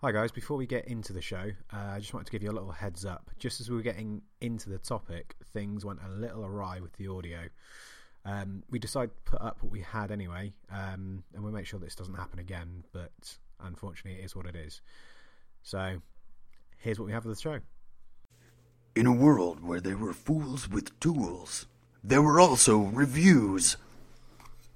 Hi 0.00 0.12
guys, 0.12 0.30
before 0.30 0.56
we 0.56 0.64
get 0.64 0.86
into 0.86 1.12
the 1.12 1.20
show, 1.20 1.50
uh, 1.72 1.76
I 1.76 1.98
just 1.98 2.14
wanted 2.14 2.26
to 2.26 2.30
give 2.30 2.40
you 2.40 2.52
a 2.52 2.54
little 2.54 2.70
heads 2.70 3.04
up. 3.04 3.32
Just 3.40 3.60
as 3.60 3.68
we 3.68 3.74
were 3.74 3.82
getting 3.82 4.22
into 4.40 4.70
the 4.70 4.78
topic, 4.78 5.34
things 5.52 5.84
went 5.84 5.98
a 6.06 6.08
little 6.08 6.44
awry 6.44 6.78
with 6.78 6.92
the 6.92 7.08
audio. 7.08 7.48
Um, 8.24 8.62
we 8.70 8.78
decided 8.78 9.10
to 9.16 9.32
put 9.32 9.42
up 9.42 9.60
what 9.60 9.72
we 9.72 9.80
had 9.80 10.12
anyway, 10.12 10.52
um, 10.70 11.24
and 11.34 11.42
we'll 11.42 11.52
make 11.52 11.66
sure 11.66 11.80
this 11.80 11.96
doesn't 11.96 12.14
happen 12.14 12.38
again, 12.38 12.84
but 12.92 13.10
unfortunately 13.58 14.22
it 14.22 14.24
is 14.24 14.36
what 14.36 14.46
it 14.46 14.54
is. 14.54 14.82
So, 15.64 16.00
here's 16.76 17.00
what 17.00 17.06
we 17.06 17.12
have 17.12 17.24
for 17.24 17.30
the 17.30 17.34
show. 17.34 17.58
In 18.94 19.04
a 19.04 19.12
world 19.12 19.64
where 19.64 19.80
there 19.80 19.96
were 19.96 20.12
fools 20.12 20.70
with 20.70 21.00
tools, 21.00 21.66
there 22.04 22.22
were 22.22 22.38
also 22.38 22.78
reviews 22.78 23.76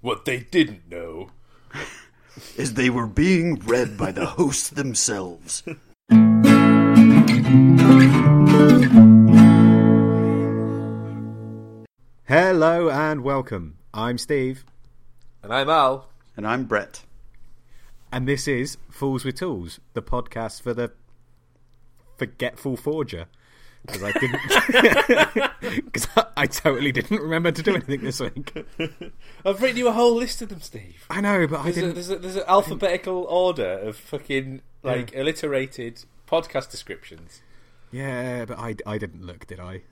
What 0.01 0.25
they 0.25 0.41
didn't 0.41 0.91
know. 0.91 1.31
As 2.59 2.75
they 2.75 2.91
were 2.91 3.07
being 3.07 3.57
read 3.61 3.97
by 3.97 4.13
the 4.13 4.27
hosts 4.27 4.71
themselves. 4.71 5.63
Hello 12.27 12.89
and 12.89 13.23
welcome. 13.23 13.77
I'm 13.93 14.17
Steve, 14.17 14.65
And 15.43 15.53
I'm 15.53 15.69
Al. 15.69 16.09
And 16.37 16.47
I'm 16.47 16.65
Brett. 16.65 17.03
and 18.11 18.27
this 18.27 18.49
is 18.49 18.79
Fools 18.91 19.25
with 19.25 19.37
Tools, 19.37 19.81
the 19.93 20.01
podcast 20.03 20.63
for 20.63 20.73
the 20.73 20.93
forgetful 22.17 22.77
forger. 22.79 23.27
Because 23.85 24.03
I 24.05 24.13
didn't, 24.13 24.41
because 25.85 26.09
I, 26.17 26.27
I 26.37 26.47
totally 26.47 26.93
didn't 26.93 27.21
remember 27.21 27.51
to 27.51 27.63
do 27.63 27.75
anything 27.75 28.03
this 28.03 28.21
week. 28.21 28.53
I've 29.45 29.61
written 29.61 29.77
you 29.77 29.89
a 29.89 29.93
whole 29.93 30.15
list 30.15 30.41
of 30.41 30.51
them, 30.51 30.61
Steve. 30.61 31.05
I 31.11 31.21
know, 31.21 31.47
but 31.49 31.65
There's, 31.65 31.77
a, 31.77 31.81
didn't. 31.81 31.95
there's, 31.95 32.11
a, 32.11 32.17
there's 32.17 32.37
an 32.37 32.45
alphabetical 32.47 33.25
order 33.25 33.79
of 33.79 33.97
fucking, 33.97 34.63
like, 34.85 35.13
alliterated 35.17 36.05
podcast 36.29 36.71
descriptions. 36.71 37.43
Yeah, 37.91 38.45
but 38.45 38.59
I, 38.59 38.77
I 38.87 38.99
didn't 38.99 39.27
look, 39.27 39.47
did 39.49 39.59
I? 39.59 39.83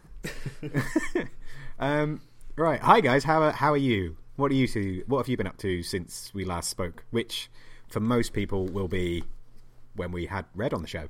um, 1.78 2.20
right. 2.56 2.80
Hi 2.80 3.00
guys. 3.00 3.24
How 3.24 3.42
are, 3.42 3.52
how 3.52 3.72
are 3.72 3.76
you? 3.78 4.16
What 4.36 4.50
are 4.50 4.54
you 4.54 4.66
two? 4.66 5.02
What 5.06 5.18
have 5.18 5.28
you 5.28 5.36
been 5.36 5.46
up 5.46 5.58
to 5.58 5.82
since 5.82 6.30
we 6.32 6.44
last 6.44 6.70
spoke? 6.70 7.04
Which, 7.10 7.50
for 7.88 8.00
most 8.00 8.32
people, 8.32 8.66
will 8.66 8.88
be 8.88 9.24
when 9.96 10.12
we 10.12 10.26
had 10.26 10.46
Red 10.54 10.72
on 10.72 10.82
the 10.82 10.88
show. 10.88 11.08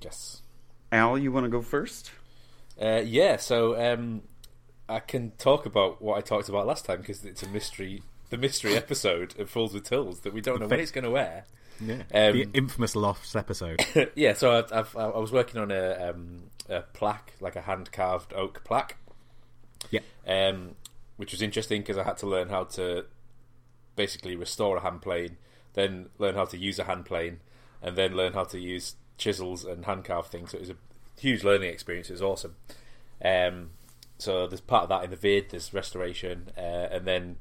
Yes. 0.00 0.42
Al, 0.94 1.18
you 1.18 1.32
want 1.32 1.42
to 1.42 1.50
go 1.50 1.60
first? 1.60 2.12
Uh, 2.80 3.02
yeah, 3.04 3.36
so 3.36 3.74
um, 3.92 4.22
I 4.88 5.00
can 5.00 5.32
talk 5.38 5.66
about 5.66 6.00
what 6.00 6.16
I 6.16 6.20
talked 6.20 6.48
about 6.48 6.68
last 6.68 6.84
time 6.84 7.00
because 7.00 7.24
it's 7.24 7.42
a 7.42 7.48
mystery, 7.48 8.02
the 8.30 8.38
mystery 8.38 8.76
episode 8.76 9.38
of 9.40 9.50
Fools 9.50 9.74
with 9.74 9.88
Tools 9.88 10.20
that 10.20 10.32
we 10.32 10.40
don't 10.40 10.60
know 10.60 10.68
when 10.68 10.78
it's 10.78 10.92
going 10.92 11.04
to 11.04 11.18
air. 11.18 11.46
Yeah. 11.80 12.02
Um, 12.14 12.32
the 12.32 12.48
infamous 12.54 12.94
Lofts 12.94 13.34
episode. 13.34 13.84
yeah, 14.14 14.34
so 14.34 14.56
I've, 14.56 14.72
I've, 14.72 14.96
I 14.96 15.18
was 15.18 15.32
working 15.32 15.60
on 15.60 15.72
a, 15.72 16.10
um, 16.10 16.44
a 16.68 16.82
plaque, 16.82 17.32
like 17.40 17.56
a 17.56 17.62
hand 17.62 17.90
carved 17.90 18.32
oak 18.32 18.62
plaque, 18.62 18.96
yeah. 19.90 20.00
um, 20.28 20.76
which 21.16 21.32
was 21.32 21.42
interesting 21.42 21.80
because 21.80 21.98
I 21.98 22.04
had 22.04 22.18
to 22.18 22.26
learn 22.26 22.50
how 22.50 22.64
to 22.64 23.06
basically 23.96 24.36
restore 24.36 24.76
a 24.76 24.80
hand 24.80 25.02
plane, 25.02 25.38
then 25.72 26.10
learn 26.18 26.36
how 26.36 26.44
to 26.44 26.56
use 26.56 26.78
a 26.78 26.84
hand 26.84 27.04
plane, 27.04 27.40
and 27.82 27.96
then 27.96 28.14
learn 28.14 28.34
how 28.34 28.44
to 28.44 28.60
use 28.60 28.94
chisels 29.18 29.64
and 29.64 29.84
hand 29.84 30.04
carve 30.04 30.26
things. 30.26 30.50
So 30.50 30.56
it 30.56 30.60
was 30.60 30.70
a 30.70 30.76
huge 31.18 31.44
learning 31.44 31.70
experience. 31.70 32.08
It 32.10 32.14
was 32.14 32.22
awesome. 32.22 32.56
Um, 33.24 33.70
so 34.18 34.46
there's 34.46 34.60
part 34.60 34.84
of 34.84 34.88
that 34.90 35.04
in 35.04 35.10
the 35.10 35.16
vid. 35.16 35.50
There's 35.50 35.72
restoration, 35.74 36.50
uh, 36.56 36.60
and 36.60 37.04
then 37.06 37.36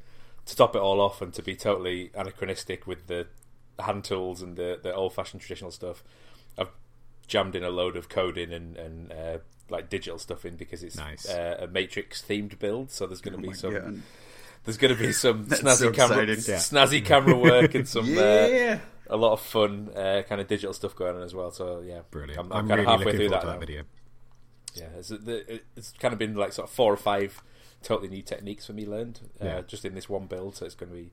to 0.45 0.55
top 0.55 0.75
it 0.75 0.79
all 0.79 0.99
off 0.99 1.21
and 1.21 1.33
to 1.33 1.41
be 1.41 1.55
totally 1.55 2.11
anachronistic 2.15 2.85
with 2.85 3.07
the 3.07 3.27
hand 3.79 4.03
tools 4.03 4.41
and 4.41 4.55
the, 4.57 4.79
the 4.81 4.93
old 4.93 5.13
fashioned 5.13 5.41
traditional 5.41 5.71
stuff, 5.71 6.03
I've 6.57 6.69
jammed 7.27 7.55
in 7.55 7.63
a 7.63 7.69
load 7.69 7.95
of 7.95 8.09
coding 8.09 8.51
and, 8.51 8.75
and 8.75 9.11
uh, 9.11 9.37
like 9.69 9.89
digital 9.89 10.19
stuff 10.19 10.45
in 10.45 10.55
because 10.57 10.83
it's 10.83 10.97
Nice. 10.97 11.27
uh, 11.29 11.57
a 11.61 11.67
Matrix 11.67 12.21
themed 12.27 12.59
build. 12.59 12.91
So 12.91 13.07
there's 13.07 13.21
going 13.21 13.33
to 13.33 13.39
Oh 13.39 13.41
be 13.41 13.47
my 13.47 13.53
some 13.53 13.73
God. 13.73 14.01
there's 14.65 14.77
going 14.77 14.93
to 14.95 14.99
be 15.01 15.11
some 15.13 15.45
snazzy 15.47 15.75
so 15.77 15.91
camera. 15.91 16.25
Yeah. 16.25 16.33
snazzy 16.35 17.05
camera 17.05 17.37
work 17.37 17.73
and 17.75 17.87
some 17.87 18.05
uh, 18.17 18.21
Yeah. 18.21 18.79
A 19.07 19.17
lot 19.17 19.33
of 19.33 19.41
fun 19.41 19.89
uh, 19.95 20.23
kind 20.27 20.41
of 20.41 20.47
digital 20.47 20.73
stuff 20.73 20.95
going 20.95 21.15
on 21.15 21.23
as 21.23 21.33
well. 21.33 21.51
So 21.51 21.81
yeah, 21.85 22.01
Brilliant. 22.11 22.39
I'm, 22.39 22.51
I'm, 22.51 22.59
I'm, 22.59 22.67
kind 22.67 22.79
really 22.79 22.93
of 22.93 22.99
halfway 22.99 23.15
through 23.17 23.29
that, 23.29 23.45
that 23.45 23.59
video. 23.59 23.83
Yeah, 24.75 24.87
it's, 24.97 25.11
it's 25.75 25.93
kind 25.99 26.13
of 26.13 26.19
been 26.19 26.35
like 26.35 26.53
sort 26.53 26.67
of 26.67 26.73
four 26.73 26.91
or 26.91 26.97
five 26.97 27.41
totally 27.83 28.09
new 28.09 28.21
techniques 28.21 28.65
for 28.65 28.73
me 28.73 28.85
learned 28.85 29.19
uh, 29.41 29.45
Yeah. 29.45 29.61
just 29.61 29.85
in 29.85 29.93
this 29.93 30.09
one 30.09 30.25
build. 30.25 30.55
So 30.55 30.65
it's 30.65 30.75
going 30.75 30.89
to 30.91 30.95
be 30.95 31.11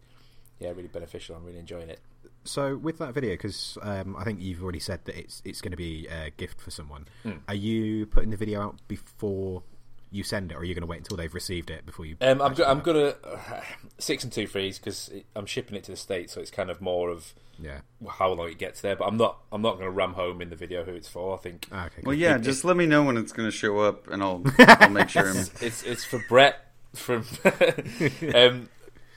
yeah 0.59 0.71
really 0.71 0.89
beneficial. 0.89 1.37
I'm 1.37 1.45
really 1.45 1.59
enjoying 1.59 1.91
it. 1.91 2.01
So 2.45 2.77
with 2.77 2.99
that 2.99 3.13
video, 3.13 3.33
because 3.33 3.77
um, 3.83 4.17
I 4.17 4.25
think 4.25 4.41
you've 4.41 4.63
already 4.63 4.81
said 4.81 5.05
that 5.05 5.19
it's 5.19 5.43
it's 5.45 5.61
going 5.61 5.73
to 5.73 5.77
be 5.77 6.07
a 6.07 6.31
gift 6.31 6.61
for 6.61 6.71
someone. 6.71 7.07
Hmm. 7.23 7.33
Are 7.49 7.55
you 7.55 8.07
putting 8.07 8.31
the 8.31 8.37
video 8.37 8.63
out 8.63 8.81
before 8.89 9.63
you 10.11 10.23
send 10.25 10.51
it, 10.51 10.55
or 10.55 10.59
are 10.59 10.65
you 10.65 10.75
going 10.75 10.83
to 10.83 10.87
wait 10.87 10.99
until 10.99 11.17
they've 11.17 11.33
received 11.35 11.71
it 11.71 11.87
before 11.87 12.05
you? 12.07 12.17
Um, 12.21 12.41
I'm, 12.43 12.55
go- 12.55 12.65
I'm 12.65 12.81
gonna 12.81 13.15
uh, 13.25 13.61
six 13.99 14.25
and 14.25 14.33
two 14.33 14.47
freeze 14.47 14.79
because 14.79 15.11
I'm 15.37 15.47
shipping 15.47 15.77
it 15.77 15.85
to 15.85 15.93
the 15.93 15.97
states, 15.97 16.33
so 16.33 16.41
it's 16.41 16.51
kind 16.51 16.71
of 16.71 16.81
more 16.81 17.11
of? 17.11 17.35
Yeah. 17.63 17.81
how 18.09 18.33
long 18.33 18.49
it 18.49 18.57
gets 18.57 18.81
there. 18.81 18.97
But 18.97 19.05
I'm 19.05 19.19
not 19.19 19.39
I'm 19.53 19.61
not 19.61 19.73
going 19.75 19.85
to 19.85 19.91
ram 19.91 20.15
home 20.15 20.41
in 20.41 20.49
the 20.49 20.57
video 20.57 20.83
who 20.83 20.93
it's 20.93 21.09
for. 21.09 21.35
I 21.35 21.39
think 21.39 21.69
Ah, 21.71 21.87
okay. 21.87 22.01
Well, 22.03 22.15
good. 22.17 22.21
yeah, 22.23 22.39
just 22.39 22.65
let 22.65 22.75
me 22.75 22.87
know 22.87 23.03
when 23.03 23.19
it's 23.19 23.33
going 23.33 23.47
to 23.47 23.55
show 23.55 23.81
up, 23.81 24.09
and 24.09 24.23
I'll 24.23 24.43
I'll 24.59 24.89
make 24.89 25.11
sure. 25.11 25.29
I'm, 25.29 25.37
it's 25.37 25.83
it's 25.83 26.05
for 26.05 26.25
Brett 26.29 26.57
from. 26.95 27.27
um, 28.35 28.69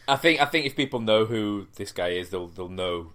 I 0.08 0.18
think 0.18 0.42
I 0.42 0.46
think 0.46 0.66
if 0.66 0.76
people 0.76 1.00
know 1.00 1.24
who 1.26 1.68
this 1.76 1.92
guy 1.94 2.10
is, 2.10 2.30
they'll 2.32 2.48
they'll 2.48 2.68
know 2.68 3.12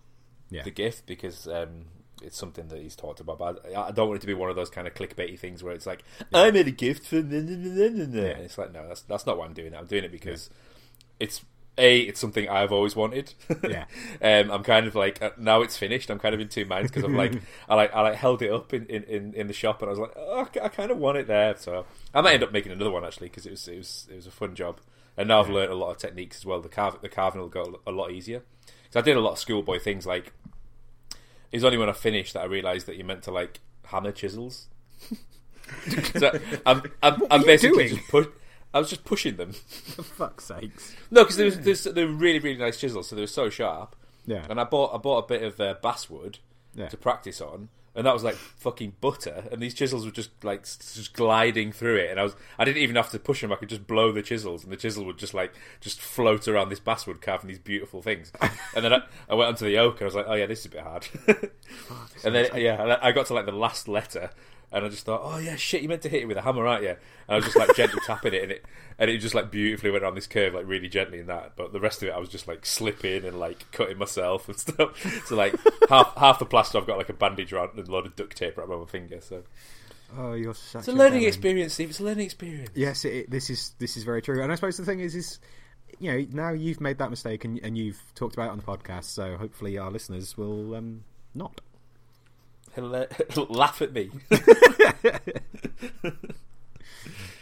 Yeah. 0.50 0.62
the 0.62 0.70
gift 0.70 1.04
because 1.06 1.46
um, 1.46 1.84
it's 2.22 2.36
something 2.36 2.68
that 2.68 2.80
he's 2.80 2.96
talked 2.96 3.20
about. 3.20 3.38
But 3.38 3.66
I, 3.74 3.88
I 3.88 3.90
don't 3.90 4.08
want 4.08 4.18
it 4.18 4.20
to 4.22 4.26
be 4.26 4.34
one 4.34 4.50
of 4.50 4.56
those 4.56 4.70
kind 4.70 4.86
of 4.86 4.94
clickbaity 4.94 5.38
things 5.38 5.62
where 5.62 5.74
it's 5.74 5.86
like 5.86 6.02
I 6.32 6.50
made 6.50 6.68
a 6.68 6.72
gift 6.72 7.06
for. 7.06 7.16
na." 7.16 7.38
And 7.38 8.42
It's 8.42 8.58
like 8.58 8.72
no, 8.72 8.86
that's 8.88 9.02
that's 9.02 9.26
not 9.26 9.38
why 9.38 9.46
I'm 9.46 9.54
doing 9.54 9.72
it. 9.72 9.76
I'm 9.76 9.86
doing 9.86 10.04
it 10.04 10.12
because 10.12 10.50
it's 11.20 11.42
a 11.78 12.00
it's 12.00 12.20
something 12.20 12.48
I've 12.48 12.72
always 12.72 12.96
wanted. 12.96 13.34
Yeah. 13.68 13.84
um, 14.22 14.50
I'm 14.50 14.62
kind 14.62 14.86
of 14.86 14.94
like 14.94 15.22
uh, 15.22 15.30
now 15.38 15.62
it's 15.62 15.76
finished. 15.76 16.10
I'm 16.10 16.18
kind 16.18 16.34
of 16.34 16.40
in 16.40 16.48
two 16.48 16.64
minds 16.64 16.90
because 16.90 17.04
I'm 17.04 17.16
like 17.16 17.34
I 17.68 17.74
like 17.74 17.94
I 17.94 18.00
like 18.02 18.16
held 18.16 18.42
it 18.42 18.50
up 18.50 18.74
in, 18.74 18.86
in, 18.86 19.04
in, 19.04 19.34
in 19.34 19.46
the 19.46 19.52
shop 19.52 19.80
and 19.82 19.88
I 19.88 19.90
was 19.90 19.98
like 19.98 20.12
oh, 20.16 20.48
I 20.62 20.68
kind 20.68 20.90
of 20.90 20.98
want 20.98 21.18
it 21.18 21.26
there. 21.26 21.56
So 21.56 21.86
I 22.14 22.20
might 22.20 22.34
end 22.34 22.42
up 22.42 22.52
making 22.52 22.72
another 22.72 22.90
one 22.90 23.04
actually 23.04 23.28
because 23.28 23.46
it 23.46 23.50
was 23.50 23.68
it 23.68 23.76
was 23.76 24.08
it 24.10 24.16
was 24.16 24.26
a 24.26 24.30
fun 24.32 24.54
job. 24.54 24.80
And 25.16 25.28
now 25.28 25.40
I've 25.40 25.50
learned 25.50 25.72
a 25.72 25.76
lot 25.76 25.90
of 25.90 25.98
techniques 25.98 26.38
as 26.38 26.46
well. 26.46 26.60
The 26.60 26.68
carve 26.68 27.00
the 27.00 27.08
carving 27.08 27.40
will 27.40 27.48
go 27.48 27.80
a 27.86 27.92
lot 27.92 28.10
easier. 28.10 28.42
Because 28.84 28.96
I 28.96 29.00
did 29.02 29.16
a 29.16 29.20
lot 29.20 29.32
of 29.32 29.38
schoolboy 29.38 29.78
things 29.78 30.06
like 30.06 30.32
it 31.52 31.56
was 31.56 31.64
only 31.64 31.78
when 31.78 31.88
I 31.88 31.92
finished 31.92 32.34
that 32.34 32.40
I 32.40 32.46
realised 32.46 32.86
that 32.86 32.96
you 32.96 33.04
meant 33.04 33.22
to 33.24 33.30
like 33.30 33.60
hammer 33.86 34.12
chisels. 34.12 34.68
so 36.16 36.38
I'm 36.66 36.82
I'm, 37.02 37.22
I'm 37.30 37.42
basically 37.44 37.88
doing? 37.88 37.96
just 37.98 38.08
push. 38.10 38.26
I 38.74 38.78
was 38.78 38.90
just 38.90 39.04
pushing 39.04 39.36
them. 39.36 39.52
For 39.52 40.02
fuck's 40.02 40.44
sakes. 40.44 40.94
No, 41.10 41.22
because 41.24 41.36
there 41.36 41.46
was, 41.46 41.84
they 41.84 42.04
were 42.04 42.12
really 42.12 42.38
really 42.38 42.58
nice 42.58 42.78
chisels, 42.78 43.08
so 43.08 43.16
they 43.16 43.22
were 43.22 43.26
so 43.26 43.48
sharp. 43.50 43.96
Yeah. 44.26 44.44
And 44.48 44.60
I 44.60 44.64
bought 44.64 44.94
I 44.94 44.98
bought 44.98 45.24
a 45.24 45.26
bit 45.28 45.42
of 45.42 45.60
uh, 45.60 45.74
basswood 45.82 46.38
Yeah. 46.74 46.88
to 46.88 46.96
practice 46.96 47.40
on, 47.40 47.68
and 47.98 48.06
that 48.06 48.14
was 48.14 48.22
like 48.22 48.36
fucking 48.36 48.92
butter. 49.00 49.42
And 49.50 49.60
these 49.60 49.74
chisels 49.74 50.04
were 50.04 50.12
just 50.12 50.30
like 50.44 50.62
just 50.62 51.12
gliding 51.14 51.72
through 51.72 51.96
it, 51.96 52.10
and 52.10 52.20
I 52.20 52.22
was 52.22 52.36
I 52.56 52.64
didn't 52.64 52.80
even 52.80 52.94
have 52.94 53.10
to 53.10 53.18
push 53.18 53.40
them. 53.40 53.52
I 53.52 53.56
could 53.56 53.68
just 53.68 53.88
blow 53.88 54.12
the 54.12 54.22
chisels, 54.22 54.62
and 54.62 54.72
the 54.72 54.76
chisel 54.76 55.04
would 55.04 55.18
just 55.18 55.34
like 55.34 55.52
just 55.80 56.00
float 56.00 56.46
around 56.46 56.68
this 56.68 56.78
basswood 56.78 57.20
carving 57.20 57.48
these 57.48 57.58
beautiful 57.58 58.00
things. 58.00 58.32
and 58.76 58.84
then 58.84 58.92
I, 58.92 59.02
I 59.28 59.34
went 59.34 59.48
onto 59.48 59.64
the 59.64 59.78
oak, 59.78 59.94
and 59.94 60.02
I 60.02 60.04
was 60.04 60.14
like, 60.14 60.26
oh 60.28 60.34
yeah, 60.34 60.46
this 60.46 60.60
is 60.60 60.66
a 60.66 60.68
bit 60.68 60.82
hard. 60.82 61.08
and 62.24 62.34
then 62.36 62.48
yeah, 62.54 62.98
I 63.02 63.10
got 63.10 63.26
to 63.26 63.34
like 63.34 63.46
the 63.46 63.52
last 63.52 63.88
letter. 63.88 64.30
And 64.70 64.84
I 64.84 64.88
just 64.90 65.06
thought, 65.06 65.22
oh 65.24 65.38
yeah, 65.38 65.56
shit! 65.56 65.80
You 65.82 65.88
meant 65.88 66.02
to 66.02 66.08
hit 66.10 66.22
it 66.22 66.26
with 66.26 66.36
a 66.36 66.42
hammer, 66.42 66.66
aren't 66.66 66.82
you? 66.82 66.90
And 66.90 66.96
I 67.28 67.36
was 67.36 67.44
just 67.46 67.56
like 67.56 67.74
gently 67.74 68.00
tapping 68.06 68.34
it, 68.34 68.42
and 68.42 68.52
it 68.52 68.64
and 68.98 69.10
it 69.10 69.16
just 69.18 69.34
like 69.34 69.50
beautifully 69.50 69.90
went 69.90 70.04
around 70.04 70.14
this 70.14 70.26
curve, 70.26 70.52
like 70.52 70.66
really 70.66 70.88
gently 70.88 71.20
in 71.20 71.26
that. 71.28 71.52
But 71.56 71.72
the 71.72 71.80
rest 71.80 72.02
of 72.02 72.08
it, 72.08 72.12
I 72.12 72.18
was 72.18 72.28
just 72.28 72.46
like 72.46 72.66
slipping 72.66 73.24
and 73.24 73.38
like 73.40 73.70
cutting 73.72 73.96
myself 73.96 74.46
and 74.48 74.58
stuff. 74.60 75.24
So 75.26 75.36
like 75.36 75.54
half 75.88 76.14
half 76.16 76.38
the 76.38 76.44
plaster, 76.44 76.76
I've 76.78 76.86
got 76.86 76.98
like 76.98 77.08
a 77.08 77.14
bandage 77.14 77.52
around 77.52 77.78
and 77.78 77.88
a 77.88 77.90
lot 77.92 78.04
of 78.04 78.14
duct 78.14 78.36
tape 78.36 78.58
around 78.58 78.78
my 78.78 78.84
finger. 78.86 79.20
So 79.22 79.42
Oh, 80.16 80.32
you're 80.34 80.54
such 80.54 80.80
it's 80.80 80.88
a 80.88 80.92
learning 80.92 81.22
bellend. 81.22 81.28
experience, 81.28 81.74
Steve. 81.74 81.90
It's 81.90 82.00
a 82.00 82.04
learning 82.04 82.24
experience. 82.26 82.70
Yes, 82.74 83.04
it- 83.04 83.30
this 83.30 83.50
is 83.50 83.72
this 83.78 83.96
is 83.96 84.04
very 84.04 84.20
true. 84.22 84.42
And 84.42 84.50
I 84.52 84.54
suppose 84.54 84.76
the 84.76 84.84
thing 84.84 85.00
is, 85.00 85.14
is 85.14 85.38
you 85.98 86.12
know, 86.12 86.26
now 86.32 86.50
you've 86.52 86.80
made 86.80 86.98
that 86.98 87.08
mistake 87.10 87.44
and 87.46 87.58
and 87.62 87.76
you've 87.78 88.00
talked 88.14 88.34
about 88.34 88.48
it 88.48 88.50
on 88.52 88.58
the 88.58 88.64
podcast, 88.64 89.04
so 89.04 89.36
hopefully 89.38 89.78
our 89.78 89.90
listeners 89.90 90.36
will 90.36 90.74
um, 90.74 91.04
not. 91.34 91.60
He'll 92.78 92.94
uh, 93.42 93.44
laugh 93.48 93.82
at 93.82 93.92
me. 93.92 94.10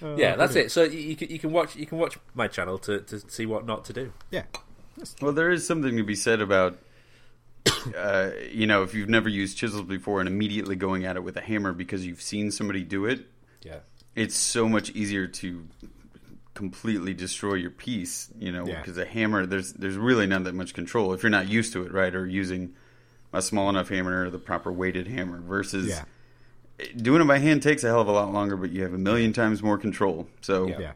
Oh, 0.03 0.17
yeah, 0.17 0.37
that's 0.37 0.57
it. 0.57 0.71
So 0.71 0.85
you, 0.85 0.99
you 0.99 1.17
can 1.17 1.31
you 1.31 1.39
can 1.39 1.53
watch 1.53 1.77
you 1.77 1.87
can 1.87 1.99
watch 1.99 2.19
my 2.35 2.49
channel 2.49 2.79
to, 2.79 3.01
to 3.01 3.21
see 3.31 3.47
what 3.47 3.67
not 3.67 3.85
to 3.87 3.93
do. 3.93 4.13
Yeah. 4.31 4.45
well, 5.21 5.33
there 5.33 5.51
is 5.51 5.67
something 5.67 5.97
to 5.97 6.03
be 6.05 6.15
said 6.15 6.41
about. 6.41 6.79
Uh, 7.97 8.31
you 8.51 8.67
know, 8.67 8.83
if 8.83 8.95
you've 8.95 9.09
never 9.09 9.29
used 9.29 9.57
chisels 9.57 9.83
before 9.83 10.19
and 10.19 10.29
immediately 10.29 10.75
going 10.75 11.05
at 11.05 11.15
it 11.15 11.23
with 11.23 11.37
a 11.37 11.41
hammer 11.41 11.73
because 11.73 12.05
you've 12.05 12.21
seen 12.21 12.51
somebody 12.51 12.83
do 12.83 13.05
it, 13.07 13.27
Yeah, 13.63 13.79
it's 14.17 14.35
so 14.35 14.69
much 14.69 14.91
easier 14.91 15.29
to 15.29 15.69
completely 16.55 17.15
destroy 17.15 17.55
your 17.55 17.71
piece. 17.71 18.29
You 18.41 18.51
know, 18.51 18.67
Yeah. 18.67 18.79
because 18.81 18.99
a 18.99 19.05
hammer, 19.05 19.47
there's 19.47 19.73
there's 19.75 19.97
really 19.97 20.27
not 20.27 20.43
that 20.45 20.55
much 20.55 20.75
control 20.75 21.13
if 21.13 21.23
you're 21.23 21.31
not 21.31 21.49
used 21.49 21.73
to 21.75 21.85
it, 21.85 21.93
right? 21.93 22.13
Or 22.13 22.27
using 22.27 22.75
a 23.37 23.43
small 23.43 23.69
enough 23.69 23.89
hammer 23.89 24.25
or 24.25 24.31
the 24.31 24.39
proper 24.39 24.73
weighted 24.73 25.07
hammer 25.09 25.41
versus 25.41 25.89
Yeah. 25.89 26.05
doing 26.97 27.21
it 27.23 27.25
by 27.27 27.39
hand 27.39 27.63
takes 27.63 27.85
a 27.85 27.89
hell 27.89 28.01
of 28.01 28.09
a 28.09 28.13
lot 28.13 28.33
longer, 28.33 28.57
but 28.57 28.71
you 28.71 28.83
have 28.83 28.95
a 28.95 28.99
million 28.99 29.33
times 29.33 29.63
more 29.63 29.79
control. 29.79 30.29
So 30.41 30.67
Yeah. 30.69 30.79
Yeah. 30.81 30.93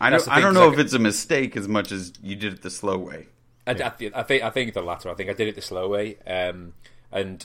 I 0.00 0.08
don't 0.10 0.24
the 0.24 0.32
I 0.32 0.40
don't 0.40 0.54
'cause 0.54 0.62
know 0.62 0.70
I 0.70 0.72
if 0.72 0.78
it's 0.78 0.92
a 0.94 0.98
mistake 0.98 1.56
as 1.56 1.68
much 1.68 1.92
as 1.92 2.12
you 2.22 2.34
did 2.36 2.54
it 2.54 2.62
the 2.62 2.70
slow 2.70 2.96
way. 2.98 3.26
I, 3.66 3.72
I, 3.72 3.88
thi- 3.90 4.10
I 4.14 4.22
think 4.22 4.42
I 4.42 4.50
think 4.50 4.72
the 4.72 4.80
latter. 4.82 5.10
I 5.10 5.14
think 5.14 5.28
I 5.28 5.34
did 5.34 5.46
it 5.48 5.54
the 5.56 5.60
slow 5.62 5.88
way. 5.88 6.16
Um, 6.26 6.72
and 7.12 7.44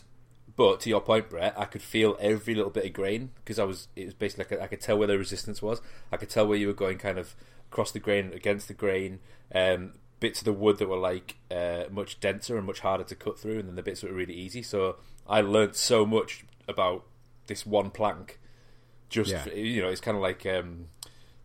but 0.56 0.80
to 0.82 0.90
your 0.90 1.02
point, 1.02 1.30
Brett, 1.30 1.54
I 1.60 1.66
could 1.66 1.82
feel 1.82 2.16
every 2.22 2.56
little 2.56 2.72
bit 2.72 2.86
of 2.86 2.94
grain 2.94 3.32
because 3.44 3.60
I 3.60 3.66
was. 3.66 3.90
It 3.98 4.06
was 4.06 4.14
basically 4.14 4.56
like 4.56 4.64
I 4.64 4.68
could 4.68 4.80
tell 4.80 4.98
where 4.98 5.08
the 5.08 5.18
resistance 5.18 5.62
was. 5.62 5.82
I 6.14 6.18
could 6.18 6.30
tell 6.30 6.48
where 6.48 6.58
you 6.58 6.68
were 6.68 6.74
going, 6.74 6.98
kind 6.98 7.20
of 7.20 7.36
across 7.70 7.92
the 7.92 8.00
grain, 8.00 8.32
against 8.34 8.70
the 8.70 8.74
grain. 8.74 9.20
Um, 9.54 9.92
bits 10.26 10.40
of 10.42 10.46
the 10.46 10.54
wood 10.64 10.78
that 10.80 10.88
were 10.90 10.98
like 11.12 11.36
uh, 11.52 11.84
much 11.92 12.20
denser 12.20 12.58
and 12.58 12.66
much 12.66 12.80
harder 12.80 13.04
to 13.12 13.16
cut 13.16 13.38
through, 13.40 13.60
and 13.60 13.68
then 13.70 13.76
the 13.76 13.84
bits 13.84 14.02
that 14.02 14.10
were 14.12 14.18
really 14.18 14.34
easy. 14.46 14.62
So 14.64 14.98
I 15.28 15.42
learnt 15.42 15.76
so 15.76 16.06
much 16.06 16.46
about 16.68 17.04
this 17.48 17.66
one 17.66 17.90
plank. 17.92 18.40
Just 19.10 19.32
Yeah. 19.32 19.46
you 19.54 19.82
know, 19.82 19.90
it's 19.90 20.02
kind 20.02 20.18
of 20.18 20.24
like. 20.24 20.46
Um, 20.46 20.88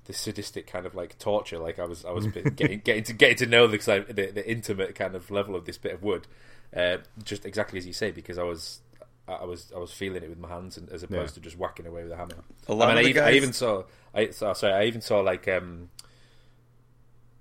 the 0.07 0.15
sadistic 0.17 0.67
kind 0.67 0.87
of 0.87 0.95
like 0.97 1.17
torture. 1.21 1.59
Like 1.59 1.79
I 1.79 1.85
was, 1.85 2.05
I 2.05 2.11
was 2.11 2.27
getting 2.61 2.81
getting 2.81 3.05
to 3.05 3.13
getting 3.13 3.37
to 3.37 3.47
know 3.47 3.69
the, 3.69 3.79
the 4.09 4.27
the 4.39 4.45
intimate 4.51 4.95
kind 4.97 5.15
of 5.15 5.31
level 5.31 5.55
of 5.55 5.67
this 5.67 5.79
bit 5.79 5.93
of 5.95 6.03
wood, 6.03 6.27
uh, 6.75 6.97
just 7.23 7.45
exactly 7.47 7.79
as 7.79 7.87
you 7.87 7.93
say, 7.93 8.11
because 8.11 8.37
I 8.39 8.43
was. 8.43 8.81
I 9.29 9.45
was 9.45 9.71
I 9.77 9.79
was 9.79 9.93
feeling 9.93 10.25
it 10.25 10.29
with 10.29 10.41
my 10.41 10.49
hands 10.49 10.77
and, 10.77 10.89
as 10.91 11.05
opposed 11.05 11.33
Yeah. 11.33 11.35
to 11.35 11.41
just 11.49 11.57
whacking 11.57 11.87
away 11.87 12.03
with 12.03 12.11
a 12.11 12.17
hammer. 12.17 12.39
A 12.67 12.75
lot 12.75 12.89
I 12.91 12.95
mean, 12.95 12.99
of 12.99 12.99
I, 12.99 13.03
the 13.05 13.09
even, 13.11 13.23
I 13.23 13.33
even 13.37 13.53
saw. 13.53 13.85
I 14.13 14.31
sorry. 14.31 14.73
I 14.73 14.85
even 14.87 15.01
saw 15.03 15.21
like 15.21 15.47
um, 15.47 15.91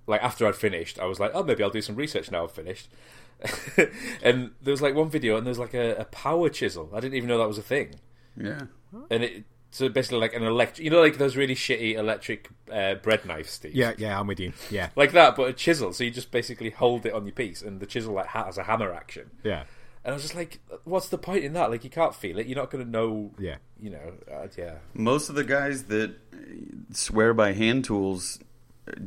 like 0.09 0.21
after 0.23 0.45
I'd 0.47 0.55
finished, 0.55 0.99
I 0.99 1.05
was 1.05 1.19
like, 1.19 1.31
oh, 1.33 1.43
maybe 1.43 1.63
I'll 1.63 1.69
do 1.69 1.81
some 1.81 1.95
research 1.95 2.31
now. 2.31 2.43
I've 2.43 2.51
finished, 2.51 2.89
and 4.21 4.51
there 4.61 4.71
was 4.71 4.81
like 4.81 4.95
one 4.95 5.09
video, 5.09 5.37
and 5.37 5.45
there 5.45 5.51
was 5.51 5.59
like 5.59 5.73
a, 5.73 5.95
a 5.95 6.05
power 6.05 6.49
chisel. 6.49 6.89
I 6.93 6.99
didn't 6.99 7.15
even 7.15 7.29
know 7.29 7.37
that 7.37 7.47
was 7.47 7.57
a 7.57 7.63
thing, 7.63 7.95
Yeah. 8.35 8.63
and 9.09 9.23
it 9.23 9.43
so 9.71 9.87
basically 9.87 10.17
like 10.19 10.33
an 10.33 10.43
electric. 10.43 10.83
You 10.83 10.89
know, 10.91 10.99
like 11.01 11.17
those 11.17 11.37
really 11.37 11.55
shitty 11.55 11.93
electric 11.95 12.49
uh, 12.71 12.95
bread 12.95 13.23
knives, 13.25 13.51
Steve. 13.51 13.75
Yeah, 13.75 13.93
yeah, 13.97 14.19
I'm 14.19 14.25
with 14.27 14.39
you. 14.39 14.51
Yeah, 14.71 14.89
like 14.95 15.11
that, 15.13 15.35
but 15.35 15.47
a 15.49 15.53
chisel. 15.53 15.93
So 15.93 16.03
you 16.03 16.11
just 16.11 16.31
basically 16.31 16.71
hold 16.71 17.05
it 17.05 17.13
on 17.13 17.25
your 17.25 17.33
piece, 17.33 17.61
and 17.61 17.79
the 17.79 17.85
chisel 17.85 18.13
like 18.15 18.27
has 18.27 18.57
a 18.57 18.63
hammer 18.63 18.91
action. 18.91 19.29
yeah, 19.43 19.63
And 20.03 20.11
I 20.11 20.13
was 20.13 20.23
just 20.23 20.35
like, 20.35 20.59
what's 20.85 21.09
the 21.09 21.17
point 21.19 21.43
in 21.43 21.53
that? 21.53 21.69
Like, 21.69 21.83
you 21.83 21.89
can't 21.91 22.15
feel 22.15 22.39
it. 22.39 22.47
You're 22.47 22.57
not 22.57 22.71
going 22.71 22.83
to 22.83 22.89
know. 22.89 23.31
yeah, 23.37 23.57
You 23.79 23.91
know, 23.91 24.13
uh, 24.33 24.47
yeah. 24.57 24.75
Most 24.95 25.29
of 25.29 25.35
the 25.35 25.43
guys 25.43 25.83
that 25.83 26.15
swear 26.91 27.33
by 27.35 27.53
hand 27.53 27.85
tools 27.85 28.39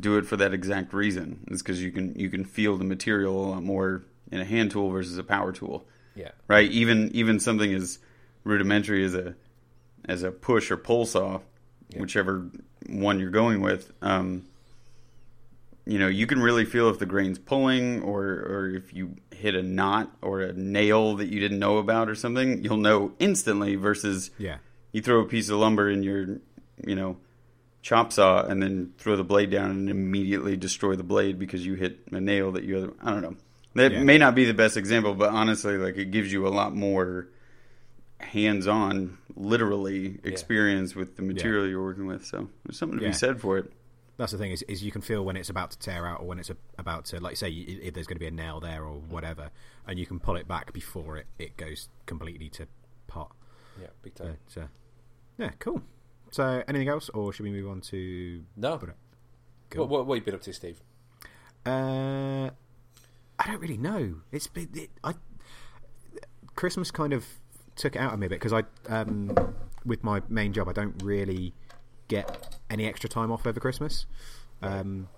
do 0.00 0.18
it 0.18 0.26
for 0.26 0.36
that 0.36 0.52
exact 0.54 0.92
reason. 0.92 1.44
It's 1.50 1.62
because 1.62 1.82
you 1.82 1.90
can 1.92 2.14
you 2.18 2.28
can 2.30 2.44
feel 2.44 2.76
the 2.76 2.84
material 2.84 3.44
a 3.44 3.48
lot 3.52 3.62
more 3.62 4.04
in 4.30 4.40
a 4.40 4.44
hand 4.44 4.70
tool 4.70 4.90
versus 4.90 5.18
a 5.18 5.24
power 5.24 5.52
tool, 5.52 5.86
Yeah. 6.14 6.30
right? 6.48 6.70
Even 6.70 7.10
even 7.14 7.38
something 7.40 7.72
as 7.74 7.98
rudimentary 8.44 9.04
as 9.04 9.14
a 9.14 9.34
as 10.08 10.22
a 10.22 10.30
push 10.30 10.70
or 10.70 10.76
pull 10.76 11.06
saw, 11.06 11.40
whichever 11.96 12.48
one 12.88 13.20
you're 13.20 13.30
going 13.30 13.60
with. 13.60 13.92
Um, 14.02 14.44
you 15.84 15.98
know, 15.98 16.06
you 16.08 16.26
can 16.28 16.40
really 16.40 16.64
feel 16.64 16.88
if 16.90 16.98
the 17.00 17.06
grain's 17.06 17.38
pulling 17.38 18.02
or 18.02 18.22
or 18.24 18.70
if 18.74 18.94
you 18.94 19.16
hit 19.32 19.54
a 19.56 19.62
knot 19.62 20.10
or 20.22 20.40
a 20.40 20.52
nail 20.52 21.16
that 21.16 21.26
you 21.28 21.40
didn't 21.40 21.58
know 21.58 21.78
about 21.78 22.08
or 22.08 22.14
something. 22.14 22.62
You'll 22.64 22.76
know 22.76 23.12
instantly 23.18 23.74
versus 23.74 24.30
yeah, 24.38 24.58
you 24.92 25.02
throw 25.02 25.20
a 25.20 25.24
piece 25.26 25.48
of 25.48 25.58
lumber 25.58 25.90
in 25.90 26.02
your, 26.04 26.38
you 26.86 26.94
know, 26.94 27.16
chop 27.82 28.12
saw 28.12 28.44
and 28.46 28.62
then 28.62 28.92
throw 28.98 29.16
the 29.16 29.24
blade 29.24 29.50
down 29.50 29.70
and 29.70 29.90
immediately 29.90 30.56
destroy 30.56 30.94
the 30.96 31.02
blade 31.02 31.38
because 31.38 31.66
you 31.66 31.74
hit 31.74 31.98
a 32.12 32.20
nail 32.20 32.52
that 32.52 32.62
you 32.64 32.78
other, 32.78 32.92
I 33.02 33.10
don't 33.10 33.22
know. 33.22 33.36
That 33.74 33.92
Yeah. 33.92 34.02
may 34.04 34.18
not 34.18 34.34
be 34.34 34.44
the 34.44 34.54
best 34.54 34.76
example, 34.76 35.14
but 35.14 35.30
honestly, 35.30 35.76
like 35.78 35.96
it 35.96 36.10
gives 36.12 36.32
you 36.32 36.46
a 36.46 36.50
lot 36.50 36.74
more 36.74 37.28
hands-on, 38.20 39.18
literally 39.34 40.20
experience 40.24 40.94
with 40.94 41.16
the 41.16 41.22
material 41.22 41.66
you're 41.66 41.82
working 41.82 42.06
with. 42.06 42.24
So 42.24 42.48
there's 42.64 42.78
something 42.78 42.98
to 42.98 43.04
Yeah. 43.04 43.10
be 43.10 43.14
said 43.14 43.40
for 43.40 43.58
it. 43.58 43.72
that's 44.18 44.30
the 44.30 44.38
thing 44.38 44.52
is, 44.52 44.62
is 44.68 44.84
you 44.84 44.92
can 44.92 45.00
feel 45.00 45.24
when 45.24 45.36
it's 45.36 45.48
about 45.50 45.70
to 45.72 45.78
tear 45.78 46.06
out 46.06 46.20
or 46.20 46.26
when 46.26 46.38
it's 46.38 46.50
a, 46.50 46.56
about 46.78 47.06
to 47.06 47.18
like 47.18 47.36
say 47.36 47.50
if 47.50 47.94
there's 47.94 48.06
going 48.06 48.14
to 48.16 48.20
be 48.20 48.26
a 48.26 48.30
nail 48.30 48.60
there 48.60 48.84
or 48.84 49.00
whatever 49.08 49.50
and 49.88 49.98
you 49.98 50.06
can 50.06 50.20
pull 50.20 50.36
it 50.36 50.46
back 50.46 50.72
before 50.72 51.16
it, 51.16 51.26
it 51.38 51.56
goes 51.56 51.88
completely 52.06 52.48
to 52.50 52.66
pot 53.08 53.32
Yeah, 53.80 53.86
big 54.02 54.14
time. 54.14 54.36
but, 54.54 54.62
uh, 54.62 54.66
yeah 55.38 55.50
cool 55.58 55.82
so 56.32 56.64
anything 56.66 56.88
else 56.88 57.08
or 57.10 57.32
should 57.32 57.44
we 57.44 57.52
move 57.52 57.70
on 57.70 57.80
to 57.80 58.42
No. 58.56 58.72
Uh, 58.72 58.86
Cool. 59.70 59.86
What, 59.86 59.90
what, 59.90 60.06
what 60.06 60.14
have 60.16 60.22
you 60.22 60.24
been 60.26 60.34
up 60.34 60.42
to, 60.42 60.52
Steve? 60.52 60.82
uh, 61.64 62.50
I 63.38 63.46
don't 63.46 63.60
really 63.60 63.78
know 63.78 64.16
it's 64.32 64.48
been 64.48 64.68
it, 64.74 64.90
I 65.04 65.14
Christmas 66.56 66.90
kind 66.90 67.12
of 67.12 67.24
took 67.76 67.94
it 67.96 68.00
out 68.00 68.12
of 68.12 68.18
me 68.18 68.26
a 68.26 68.28
bit 68.28 68.40
because 68.40 68.52
I 68.52 68.64
um, 68.88 69.54
with 69.86 70.02
my 70.04 70.20
main 70.28 70.52
job 70.52 70.68
I 70.68 70.72
don't 70.72 71.00
really 71.02 71.54
get 72.08 72.58
any 72.68 72.84
extra 72.86 73.08
time 73.08 73.30
off 73.32 73.46
over 73.46 73.60
Christmas 73.60 74.06
um, 74.60 75.08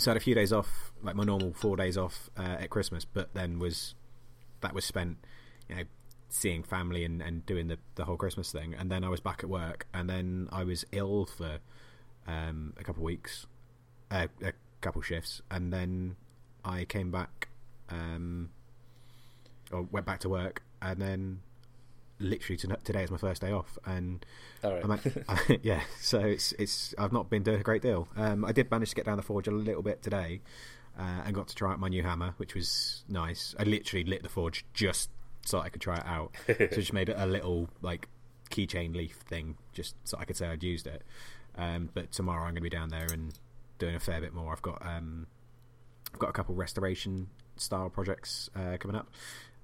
so 0.00 0.10
I 0.10 0.14
had 0.14 0.16
a 0.16 0.24
few 0.24 0.34
days 0.34 0.52
off, 0.52 0.92
like 1.02 1.14
my 1.14 1.24
normal 1.24 1.52
four 1.52 1.76
days 1.76 1.98
off 1.98 2.30
uh, 2.38 2.56
at 2.60 2.70
Christmas, 2.70 3.04
but 3.04 3.34
then 3.34 3.58
was 3.58 3.94
that 4.62 4.74
was 4.74 4.84
spent, 4.84 5.18
you 5.68 5.76
know, 5.76 5.82
seeing 6.30 6.62
family 6.62 7.04
and, 7.04 7.20
and 7.20 7.44
doing 7.44 7.68
the, 7.68 7.78
the 7.96 8.04
whole 8.04 8.16
Christmas 8.16 8.50
thing, 8.52 8.74
and 8.74 8.90
then 8.90 9.04
I 9.04 9.08
was 9.08 9.20
back 9.20 9.42
at 9.42 9.50
work, 9.50 9.86
and 9.92 10.08
then 10.08 10.48
I 10.52 10.64
was 10.64 10.84
ill 10.92 11.26
for 11.26 11.58
um, 12.26 12.72
a 12.78 12.84
couple 12.84 13.02
of 13.02 13.06
weeks, 13.06 13.46
uh, 14.10 14.26
a 14.42 14.52
couple 14.80 15.02
shifts, 15.02 15.42
and 15.50 15.72
then 15.72 16.16
I 16.64 16.84
came 16.84 17.10
back, 17.10 17.48
um, 17.88 18.50
or 19.72 19.82
went 19.82 20.06
back 20.06 20.20
to 20.20 20.28
work, 20.28 20.62
and 20.80 21.00
then 21.00 21.40
literally 22.18 22.56
to, 22.58 22.76
today 22.84 23.02
is 23.02 23.10
my 23.10 23.16
first 23.18 23.40
day 23.40 23.52
off, 23.52 23.78
and 23.84 24.24
All 24.62 24.72
right. 24.72 24.84
I'm 24.84 24.90
at- 24.92 25.64
yeah, 25.64 25.82
so 26.00 26.20
it's 26.20 26.52
it's 26.52 26.94
I've 26.98 27.12
not 27.12 27.30
been 27.30 27.42
doing 27.42 27.60
a 27.60 27.64
great 27.64 27.82
deal. 27.82 28.08
Um, 28.16 28.44
I 28.44 28.52
did 28.52 28.70
manage 28.70 28.90
to 28.90 28.96
get 28.96 29.06
down 29.06 29.16
the 29.16 29.22
forge 29.22 29.48
a 29.48 29.52
little 29.52 29.82
bit 29.82 30.02
today, 30.02 30.42
uh, 30.98 31.22
and 31.24 31.34
got 31.34 31.48
to 31.48 31.54
try 31.54 31.72
out 31.72 31.80
my 31.80 31.88
new 31.88 32.02
hammer, 32.02 32.34
which 32.36 32.54
was 32.54 33.04
nice. 33.08 33.54
I 33.58 33.64
literally 33.64 34.04
lit 34.04 34.22
the 34.22 34.28
forge 34.28 34.64
just 34.74 35.10
so 35.44 35.60
I 35.60 35.68
could 35.68 35.80
try 35.80 35.96
it 35.96 36.06
out. 36.06 36.32
so 36.46 36.54
I 36.60 36.66
just 36.66 36.92
made 36.92 37.08
a 37.08 37.26
little 37.26 37.68
like 37.82 38.08
keychain 38.50 38.94
leaf 38.94 39.16
thing, 39.28 39.56
just 39.72 39.94
so 40.04 40.16
I 40.18 40.24
could 40.24 40.36
say 40.36 40.46
I'd 40.48 40.62
used 40.62 40.86
it. 40.86 41.02
Um, 41.56 41.90
but 41.94 42.12
tomorrow 42.12 42.40
I'm 42.42 42.50
going 42.50 42.56
to 42.56 42.60
be 42.62 42.70
down 42.70 42.88
there 42.90 43.06
and 43.12 43.32
doing 43.78 43.94
a 43.94 44.00
fair 44.00 44.20
bit 44.20 44.32
more. 44.34 44.52
I've 44.52 44.62
got 44.62 44.84
um, 44.86 45.26
I've 46.12 46.18
got 46.18 46.30
a 46.30 46.32
couple 46.32 46.54
restoration 46.54 47.28
style 47.56 47.90
projects 47.90 48.48
uh, 48.56 48.76
coming 48.78 48.96
up. 48.96 49.08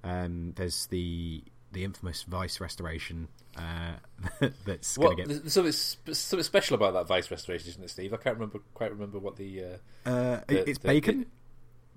Um, 0.04 0.52
there's 0.56 0.86
the 0.86 1.42
the 1.72 1.84
infamous 1.84 2.22
Vice 2.22 2.60
restoration 2.60 3.28
uh, 3.56 3.94
that's 4.64 4.96
going 4.96 5.16
to 5.16 5.22
get 5.24 5.28
there's 5.28 5.52
something, 5.52 5.72
sp- 5.74 6.12
something 6.14 6.44
special 6.44 6.74
about 6.76 6.94
that 6.94 7.06
vice 7.06 7.30
restoration, 7.30 7.70
isn't 7.70 7.82
it, 7.84 7.90
Steve? 7.90 8.14
I 8.14 8.16
can't 8.18 8.36
remember 8.36 8.60
quite 8.74 8.90
remember 8.92 9.18
what 9.18 9.36
the. 9.36 9.62
Uh, 10.04 10.08
Uh, 10.08 10.40
the- 10.46 10.68
it's 10.70 10.78
the- 10.78 10.88
bacon. 10.88 11.26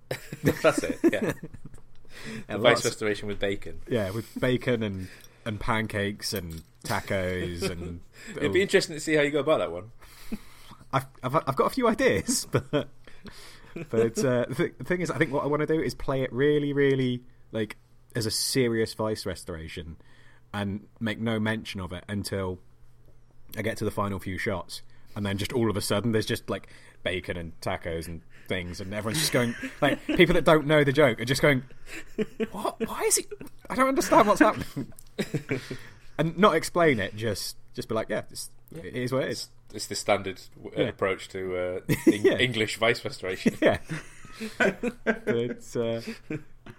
that's 0.64 0.84
it. 0.84 1.00
Yeah, 1.12 1.34
vice 2.48 2.86
restoration 2.86 3.28
with 3.28 3.40
bacon. 3.40 3.82
yeah, 3.88 4.10
with 4.12 4.28
bacon 4.40 4.84
and 4.84 5.08
and 5.46 5.60
pancakes 5.60 6.34
and 6.34 6.64
tacos 6.84 7.62
and. 7.72 8.02
It'd 8.36 8.54
be 8.54 8.62
interesting 8.62 8.96
to 8.96 9.00
see 9.00 9.14
how 9.14 9.22
you 9.22 9.32
go 9.32 9.40
about 9.40 9.60
that 9.60 9.72
one. 9.72 9.92
I've, 10.92 11.06
I've 11.24 11.36
I've 11.36 11.56
got 11.56 11.68
a 11.68 11.70
few 11.70 11.88
ideas, 11.88 12.48
but 12.52 12.90
but 13.90 14.18
uh, 14.20 14.46
the, 14.50 14.74
the 14.78 14.84
thing 14.84 15.02
is, 15.02 15.12
I 15.12 15.18
think 15.18 15.32
what 15.32 15.44
I 15.44 15.48
want 15.48 15.62
to 15.62 15.68
do 15.68 15.80
is 15.80 15.94
play 15.94 16.24
it 16.24 16.34
really, 16.34 16.74
really 16.74 17.24
like 17.52 17.78
as 18.16 18.26
a 18.26 18.32
serious 18.32 18.94
Vice 18.94 19.26
restoration, 19.26 19.98
and 20.54 20.88
make 21.00 21.20
no 21.20 21.40
mention 21.40 21.80
of 21.80 21.94
it 21.94 22.04
until 22.08 22.60
I 23.58 23.62
get 23.62 23.78
to 23.78 23.86
the 23.86 23.92
final 23.92 24.20
few 24.20 24.38
shots, 24.38 24.82
and 25.16 25.26
then 25.26 25.38
just 25.38 25.54
all 25.54 25.70
of 25.70 25.78
a 25.78 25.82
sudden 25.82 26.12
there's 26.12 26.26
just 26.26 26.50
like 26.50 26.68
bacon 27.04 27.38
and 27.38 27.60
tacos 27.62 28.08
and 28.08 28.22
things, 28.48 28.82
and 28.82 28.94
everyone's 28.94 29.20
just 29.20 29.32
going 29.32 29.56
like 29.82 30.06
people 30.08 30.34
that 30.36 30.44
don't 30.46 30.66
know 30.68 30.84
the 30.84 30.92
joke 30.92 31.20
are 31.22 31.26
just 31.26 31.42
going, 31.42 31.64
what? 32.52 32.80
Why 32.88 33.02
is 33.04 33.18
it? 33.18 33.28
I 33.70 33.76
don't 33.76 33.88
understand 33.90 34.28
what's 34.28 34.40
happening, 34.40 34.92
and 36.18 36.38
not 36.38 36.56
explain 36.56 37.00
it. 37.00 37.16
Just 37.16 37.58
just 37.74 37.88
be 37.90 37.96
like, 37.96 38.10
yeah, 38.10 38.24
it's, 38.32 38.50
it 38.76 38.96
is 38.96 39.12
what 39.12 39.24
it 39.24 39.30
is. 39.32 39.50
It's 39.74 39.86
the 39.88 39.96
standard 39.96 40.42
uh, 40.66 40.70
Yeah. 40.82 40.88
approach 40.88 41.30
to 41.30 41.56
uh, 41.56 41.80
Eng- 42.12 42.26
Yeah. 42.26 42.38
English 42.38 42.78
vice 42.78 43.04
restoration. 43.06 43.56
yeah. 43.62 43.78
but, 44.58 45.76
uh, 45.76 46.02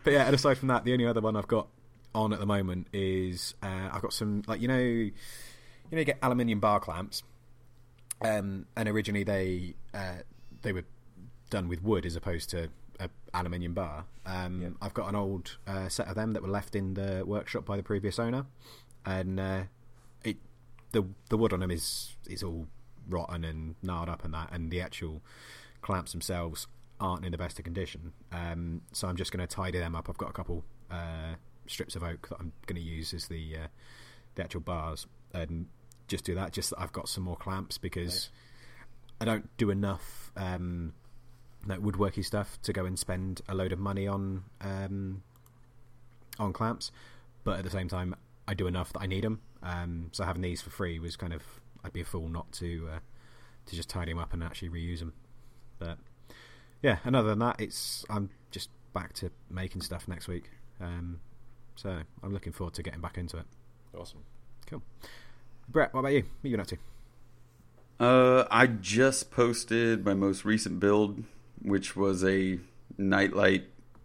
but 0.04 0.12
yeah, 0.12 0.25
and 0.26 0.34
aside 0.34 0.58
from 0.58 0.68
that, 0.68 0.84
the 0.84 0.92
only 0.92 1.06
other 1.06 1.20
one 1.20 1.37
I've 1.37 1.46
got 1.49 1.68
on 2.14 2.32
at 2.32 2.40
the 2.40 2.46
moment 2.46 2.88
is 2.92 3.54
uh, 3.62 3.90
I've 3.92 4.02
got 4.02 4.12
some 4.12 4.42
like 4.46 4.60
you 4.60 4.68
know, 4.68 4.78
you 4.78 5.12
know, 5.92 5.99
you 5.99 6.04
get 6.04 6.18
aluminium 6.22 6.60
bar 6.60 6.80
clamps, 6.80 7.22
um, 8.22 8.66
and 8.76 8.88
originally 8.88 9.24
they 9.24 9.74
uh, 9.94 10.22
they 10.62 10.72
were 10.72 10.84
done 11.50 11.68
with 11.68 11.82
wood 11.82 12.06
as 12.06 12.16
opposed 12.16 12.50
to 12.50 12.68
a 13.00 13.08
aluminium 13.34 13.74
bar. 13.74 14.04
Um, 14.26 14.76
I've 14.80 14.94
got 14.94 15.08
an 15.08 15.16
old 15.16 15.56
uh, 15.66 15.88
set 15.88 16.06
of 16.06 16.14
them 16.14 16.32
that 16.34 16.42
were 16.42 16.48
left 16.48 16.76
in 16.76 16.94
the 16.94 17.24
workshop 17.26 17.64
by 17.64 17.76
the 17.76 17.82
previous 17.82 18.18
owner, 18.18 18.46
and 19.04 19.40
uh, 19.40 19.62
it 20.24 20.36
the 20.92 21.04
the 21.28 21.36
wood 21.36 21.52
on 21.52 21.60
them 21.60 21.70
is 21.70 22.16
is 22.28 22.42
all 22.42 22.66
rotten 23.08 23.44
and 23.44 23.74
gnarled 23.82 24.08
up 24.08 24.24
and 24.24 24.34
that, 24.34 24.50
and 24.52 24.70
the 24.70 24.80
actual 24.80 25.22
clamps 25.82 26.12
themselves 26.12 26.66
aren't 27.00 27.24
in 27.24 27.32
the 27.32 27.38
best 27.38 27.58
of 27.58 27.64
condition. 27.64 28.12
Um, 28.30 28.82
so 28.92 29.08
I'm 29.08 29.16
just 29.16 29.32
going 29.32 29.46
to 29.46 29.52
tidy 29.52 29.78
them 29.78 29.96
up. 29.96 30.08
I've 30.10 30.18
got 30.18 30.28
a 30.28 30.34
couple 30.34 30.64
uh, 30.90 31.34
strips 31.66 31.96
of 31.96 32.02
oak 32.02 32.28
that 32.28 32.36
I'm 32.38 32.52
going 32.66 32.76
to 32.76 32.86
use 32.86 33.14
as 33.14 33.28
the 33.28 33.56
uh, 33.56 33.66
the 34.34 34.44
actual 34.44 34.60
bars, 34.60 35.06
and 35.32 35.66
just 36.10 36.24
do 36.24 36.34
that. 36.34 36.52
Just 36.52 36.70
that 36.70 36.80
I've 36.80 36.92
got 36.92 37.08
some 37.08 37.24
more 37.24 37.36
clamps 37.36 37.78
because 37.78 38.28
I 39.20 39.24
don't 39.24 39.48
do 39.56 39.70
enough 39.70 40.32
um, 40.36 40.92
like 41.66 41.80
woodworky 41.80 42.24
stuff 42.24 42.58
to 42.62 42.72
go 42.72 42.84
and 42.84 42.98
spend 42.98 43.40
a 43.48 43.54
load 43.54 43.72
of 43.72 43.78
money 43.78 44.06
on 44.06 44.42
um, 44.60 45.22
on 46.38 46.52
clamps, 46.52 46.90
but 47.44 47.58
at 47.58 47.64
the 47.64 47.70
same 47.70 47.88
time, 47.88 48.14
I 48.46 48.54
do 48.54 48.66
enough 48.66 48.92
that 48.92 49.00
I 49.00 49.06
need 49.06 49.24
them. 49.24 49.40
Um, 49.62 50.08
so 50.12 50.24
having 50.24 50.42
these 50.42 50.60
for 50.60 50.70
free 50.70 50.98
was 50.98 51.16
kind 51.16 51.32
of 51.32 51.42
I'd 51.84 51.92
be 51.92 52.00
a 52.00 52.04
fool 52.04 52.28
not 52.28 52.50
to 52.52 52.88
uh, 52.94 52.98
to 53.66 53.76
just 53.76 53.88
tidy 53.88 54.12
them 54.12 54.18
up 54.18 54.32
and 54.32 54.42
actually 54.42 54.70
reuse 54.70 54.98
them. 54.98 55.12
But 55.78 55.98
yeah, 56.82 56.98
and 57.04 57.14
other 57.14 57.28
than 57.28 57.38
that, 57.38 57.60
it's 57.60 58.04
I'm 58.10 58.30
just 58.50 58.70
back 58.92 59.12
to 59.14 59.30
making 59.48 59.82
stuff 59.82 60.08
next 60.08 60.28
week. 60.28 60.50
Um, 60.80 61.20
so 61.76 62.00
I'm 62.22 62.32
looking 62.32 62.52
forward 62.52 62.74
to 62.74 62.82
getting 62.82 63.00
back 63.00 63.16
into 63.16 63.36
it. 63.36 63.46
Awesome. 63.96 64.24
Cool. 64.66 64.82
Brett, 65.70 65.94
what 65.94 66.00
about 66.00 66.12
you? 66.12 66.22
What 66.22 66.44
are 66.44 66.48
you 66.48 66.50
been 66.50 66.60
up 66.60 66.66
to? 66.68 66.76
Uh, 67.98 68.48
I 68.50 68.66
just 68.66 69.30
posted 69.30 70.04
my 70.04 70.14
most 70.14 70.44
recent 70.44 70.80
build, 70.80 71.22
which 71.62 71.94
was 71.94 72.24
a 72.24 72.58
nightlight 72.98 73.64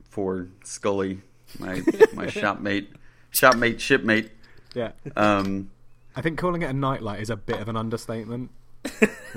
for 0.10 0.48
Scully, 0.64 1.22
my 1.60 1.76
my 2.14 2.26
shopmate, 2.28 2.88
shopmate, 3.34 3.80
shipmate. 3.80 4.30
Yeah, 4.74 4.92
Um, 5.16 5.72
I 6.16 6.22
think 6.22 6.38
calling 6.38 6.62
it 6.62 6.70
a 6.70 6.74
nightlight 6.74 7.22
is 7.22 7.30
a 7.30 7.38
bit 7.38 7.62
of 7.62 7.70
an 7.70 7.78
understatement. 7.78 8.52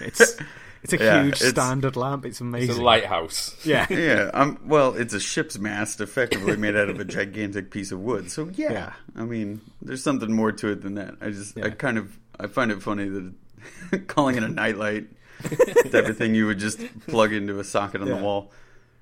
it's 0.00 0.36
it's 0.84 0.92
a 0.92 0.98
Yeah, 0.98 1.22
huge 1.24 1.34
it's- 1.36 1.50
standard 1.50 1.96
lamp. 1.96 2.24
It's 2.24 2.40
amazing. 2.40 2.70
It's 2.70 2.78
a 2.78 2.82
lighthouse. 2.82 3.56
Yeah, 3.64 3.86
yeah, 3.90 4.30
um, 4.34 4.60
well, 4.64 4.94
it's 4.94 5.14
a 5.14 5.20
ship's 5.20 5.58
mast, 5.58 6.00
effectively 6.00 6.56
made 6.56 6.76
out 6.76 6.88
of 6.90 7.00
a 7.00 7.04
gigantic 7.04 7.70
piece 7.72 7.90
of 7.90 7.98
wood. 8.00 8.30
So 8.30 8.48
yeah, 8.54 8.72
Yeah. 8.72 8.92
I 9.16 9.24
mean, 9.24 9.60
there's 9.82 10.02
something 10.02 10.32
more 10.32 10.52
to 10.52 10.68
it 10.68 10.82
than 10.82 10.94
that. 10.94 11.16
I 11.20 11.30
just, 11.30 11.58
I 11.58 11.70
kind 11.70 11.98
of, 11.98 12.16
I 12.38 12.46
find 12.46 12.70
it 12.70 12.82
funny 12.82 13.08
that 13.08 14.06
calling 14.06 14.36
it 14.36 14.42
a 14.44 14.48
nightlight, 14.48 15.08
it's 15.42 15.94
everything 15.94 16.34
you 16.34 16.46
would 16.46 16.58
just 16.60 16.78
plug 17.08 17.32
into 17.32 17.58
a 17.58 17.64
socket 17.64 18.00
on 18.00 18.06
Yeah. 18.06 18.16
the 18.18 18.22
wall. 18.22 18.52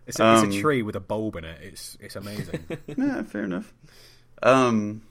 it's 0.06 0.18
a, 0.18 0.32
it's 0.34 0.42
Um, 0.42 0.50
a 0.50 0.60
tree 0.60 0.82
with 0.82 0.96
a 0.96 1.00
bulb 1.00 1.36
in 1.36 1.44
it. 1.44 1.58
It's 1.62 1.96
it's 2.00 2.16
amazing. 2.16 2.64
Yeah, 2.86 3.22
fair 3.24 3.44
enough. 3.44 3.72
Um, 4.42 5.02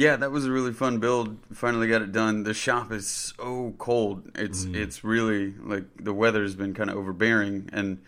yeah, 0.00 0.16
that 0.16 0.30
was 0.30 0.46
a 0.46 0.50
really 0.50 0.72
fun 0.72 0.98
build. 0.98 1.36
Finally 1.52 1.88
got 1.88 2.02
it 2.02 2.12
done. 2.12 2.42
The 2.42 2.54
shop 2.54 2.92
is 2.92 3.08
so 3.08 3.74
cold. 3.78 4.30
It's 4.34 4.64
mm. 4.64 4.74
it's 4.74 5.04
really 5.04 5.52
like 5.52 5.84
the 5.98 6.12
weather's 6.12 6.54
been 6.54 6.74
kind 6.74 6.90
of 6.90 6.96
overbearing, 6.96 7.68
and 7.72 8.02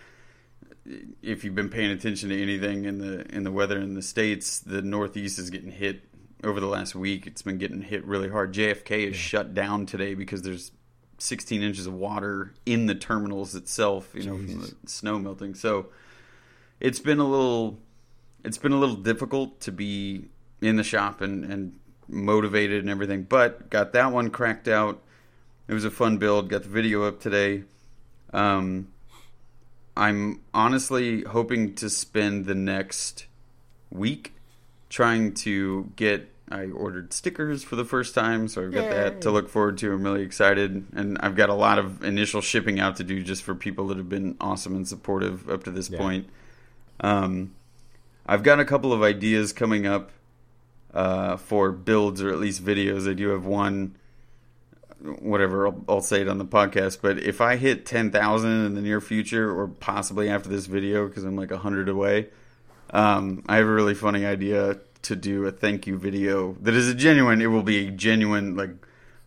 if 1.22 1.44
you've 1.44 1.54
been 1.54 1.68
paying 1.68 1.90
attention 1.90 2.30
to 2.30 2.42
anything 2.42 2.84
in 2.84 2.98
the 2.98 3.26
in 3.34 3.44
the 3.44 3.52
weather 3.52 3.78
in 3.78 3.94
the 3.94 4.02
states, 4.02 4.58
the 4.58 4.82
Northeast 4.82 5.38
is 5.38 5.50
getting 5.50 5.70
hit 5.70 6.02
over 6.44 6.60
the 6.60 6.66
last 6.66 6.94
week. 6.94 7.26
It's 7.26 7.42
been 7.42 7.58
getting 7.58 7.82
hit 7.82 8.04
really 8.04 8.28
hard. 8.28 8.54
JFK 8.54 9.08
is 9.08 9.16
shut 9.16 9.54
down 9.54 9.86
today 9.86 10.14
because 10.14 10.42
there's 10.42 10.70
16 11.18 11.62
inches 11.62 11.86
of 11.86 11.94
water 11.94 12.54
in 12.64 12.86
the 12.86 12.94
terminals 12.94 13.54
itself. 13.54 14.10
You 14.14 14.24
know, 14.24 14.36
from 14.36 14.60
the 14.60 14.74
snow 14.86 15.18
melting. 15.18 15.54
So 15.54 15.86
it's 16.80 17.00
been 17.00 17.18
a 17.18 17.28
little 17.28 17.78
it's 18.44 18.58
been 18.58 18.72
a 18.72 18.78
little 18.78 18.96
difficult 18.96 19.60
to 19.60 19.72
be 19.72 20.26
in 20.60 20.76
the 20.76 20.82
shop 20.84 21.20
and, 21.20 21.44
and 21.44 21.78
motivated 22.08 22.80
and 22.80 22.90
everything, 22.90 23.22
but 23.22 23.70
got 23.70 23.92
that 23.92 24.12
one 24.12 24.30
cracked 24.30 24.68
out. 24.68 25.00
It 25.68 25.74
was 25.74 25.84
a 25.84 25.90
fun 25.90 26.18
build. 26.18 26.48
Got 26.48 26.62
the 26.62 26.68
video 26.70 27.04
up 27.04 27.20
today. 27.20 27.64
Um, 28.32 28.88
I'm 29.96 30.40
honestly 30.54 31.22
hoping 31.22 31.74
to 31.76 31.90
spend 31.90 32.46
the 32.46 32.54
next 32.54 33.26
week 33.90 34.34
trying 34.88 35.34
to 35.34 35.92
get. 35.96 36.32
I 36.50 36.64
ordered 36.70 37.12
stickers 37.12 37.62
for 37.62 37.76
the 37.76 37.84
first 37.84 38.14
time, 38.14 38.48
so 38.48 38.64
I've 38.64 38.72
got 38.72 38.88
that 38.88 39.20
to 39.20 39.30
look 39.30 39.50
forward 39.50 39.76
to. 39.78 39.92
I'm 39.92 40.02
really 40.02 40.22
excited, 40.22 40.86
and 40.94 41.18
I've 41.20 41.36
got 41.36 41.50
a 41.50 41.54
lot 41.54 41.78
of 41.78 42.02
initial 42.02 42.40
shipping 42.40 42.80
out 42.80 42.96
to 42.96 43.04
do 43.04 43.22
just 43.22 43.42
for 43.42 43.54
people 43.54 43.88
that 43.88 43.98
have 43.98 44.08
been 44.08 44.34
awesome 44.40 44.74
and 44.74 44.88
supportive 44.88 45.50
up 45.50 45.64
to 45.64 45.70
this 45.70 45.90
Yeah. 45.90 45.98
point. 45.98 46.30
Um, 47.00 47.54
I've 48.24 48.42
got 48.42 48.60
a 48.60 48.64
couple 48.64 48.94
of 48.94 49.02
ideas 49.02 49.52
coming 49.52 49.86
up 49.86 50.10
uh, 50.94 51.36
for 51.36 51.70
builds 51.72 52.22
or 52.22 52.30
at 52.30 52.38
least 52.38 52.64
videos. 52.64 53.08
I 53.08 53.12
do 53.14 53.28
have 53.30 53.44
one, 53.46 53.96
whatever, 55.20 55.66
I'll, 55.68 55.84
I'll 55.88 56.00
say 56.00 56.20
it 56.22 56.28
on 56.28 56.38
the 56.38 56.44
podcast. 56.44 56.98
But 57.02 57.18
if 57.18 57.40
I 57.40 57.56
hit 57.56 57.86
10,000 57.86 58.66
in 58.66 58.74
the 58.74 58.80
near 58.80 59.00
future 59.00 59.50
or 59.50 59.68
possibly 59.68 60.28
after 60.28 60.48
this 60.48 60.66
video, 60.66 61.06
because 61.08 61.24
I'm 61.24 61.36
like 61.36 61.50
100 61.50 61.88
away, 61.88 62.28
um, 62.90 63.44
I 63.48 63.56
have 63.56 63.66
a 63.66 63.70
really 63.72 63.94
funny 63.94 64.24
idea 64.24 64.78
to 65.02 65.14
do 65.16 65.46
a 65.46 65.52
thank 65.52 65.86
you 65.86 65.96
video 65.96 66.54
that 66.60 66.74
is 66.74 66.88
a 66.88 66.94
genuine, 66.94 67.40
it 67.40 67.46
will 67.46 67.62
be 67.62 67.86
a 67.86 67.90
genuine, 67.90 68.56
like, 68.56 68.70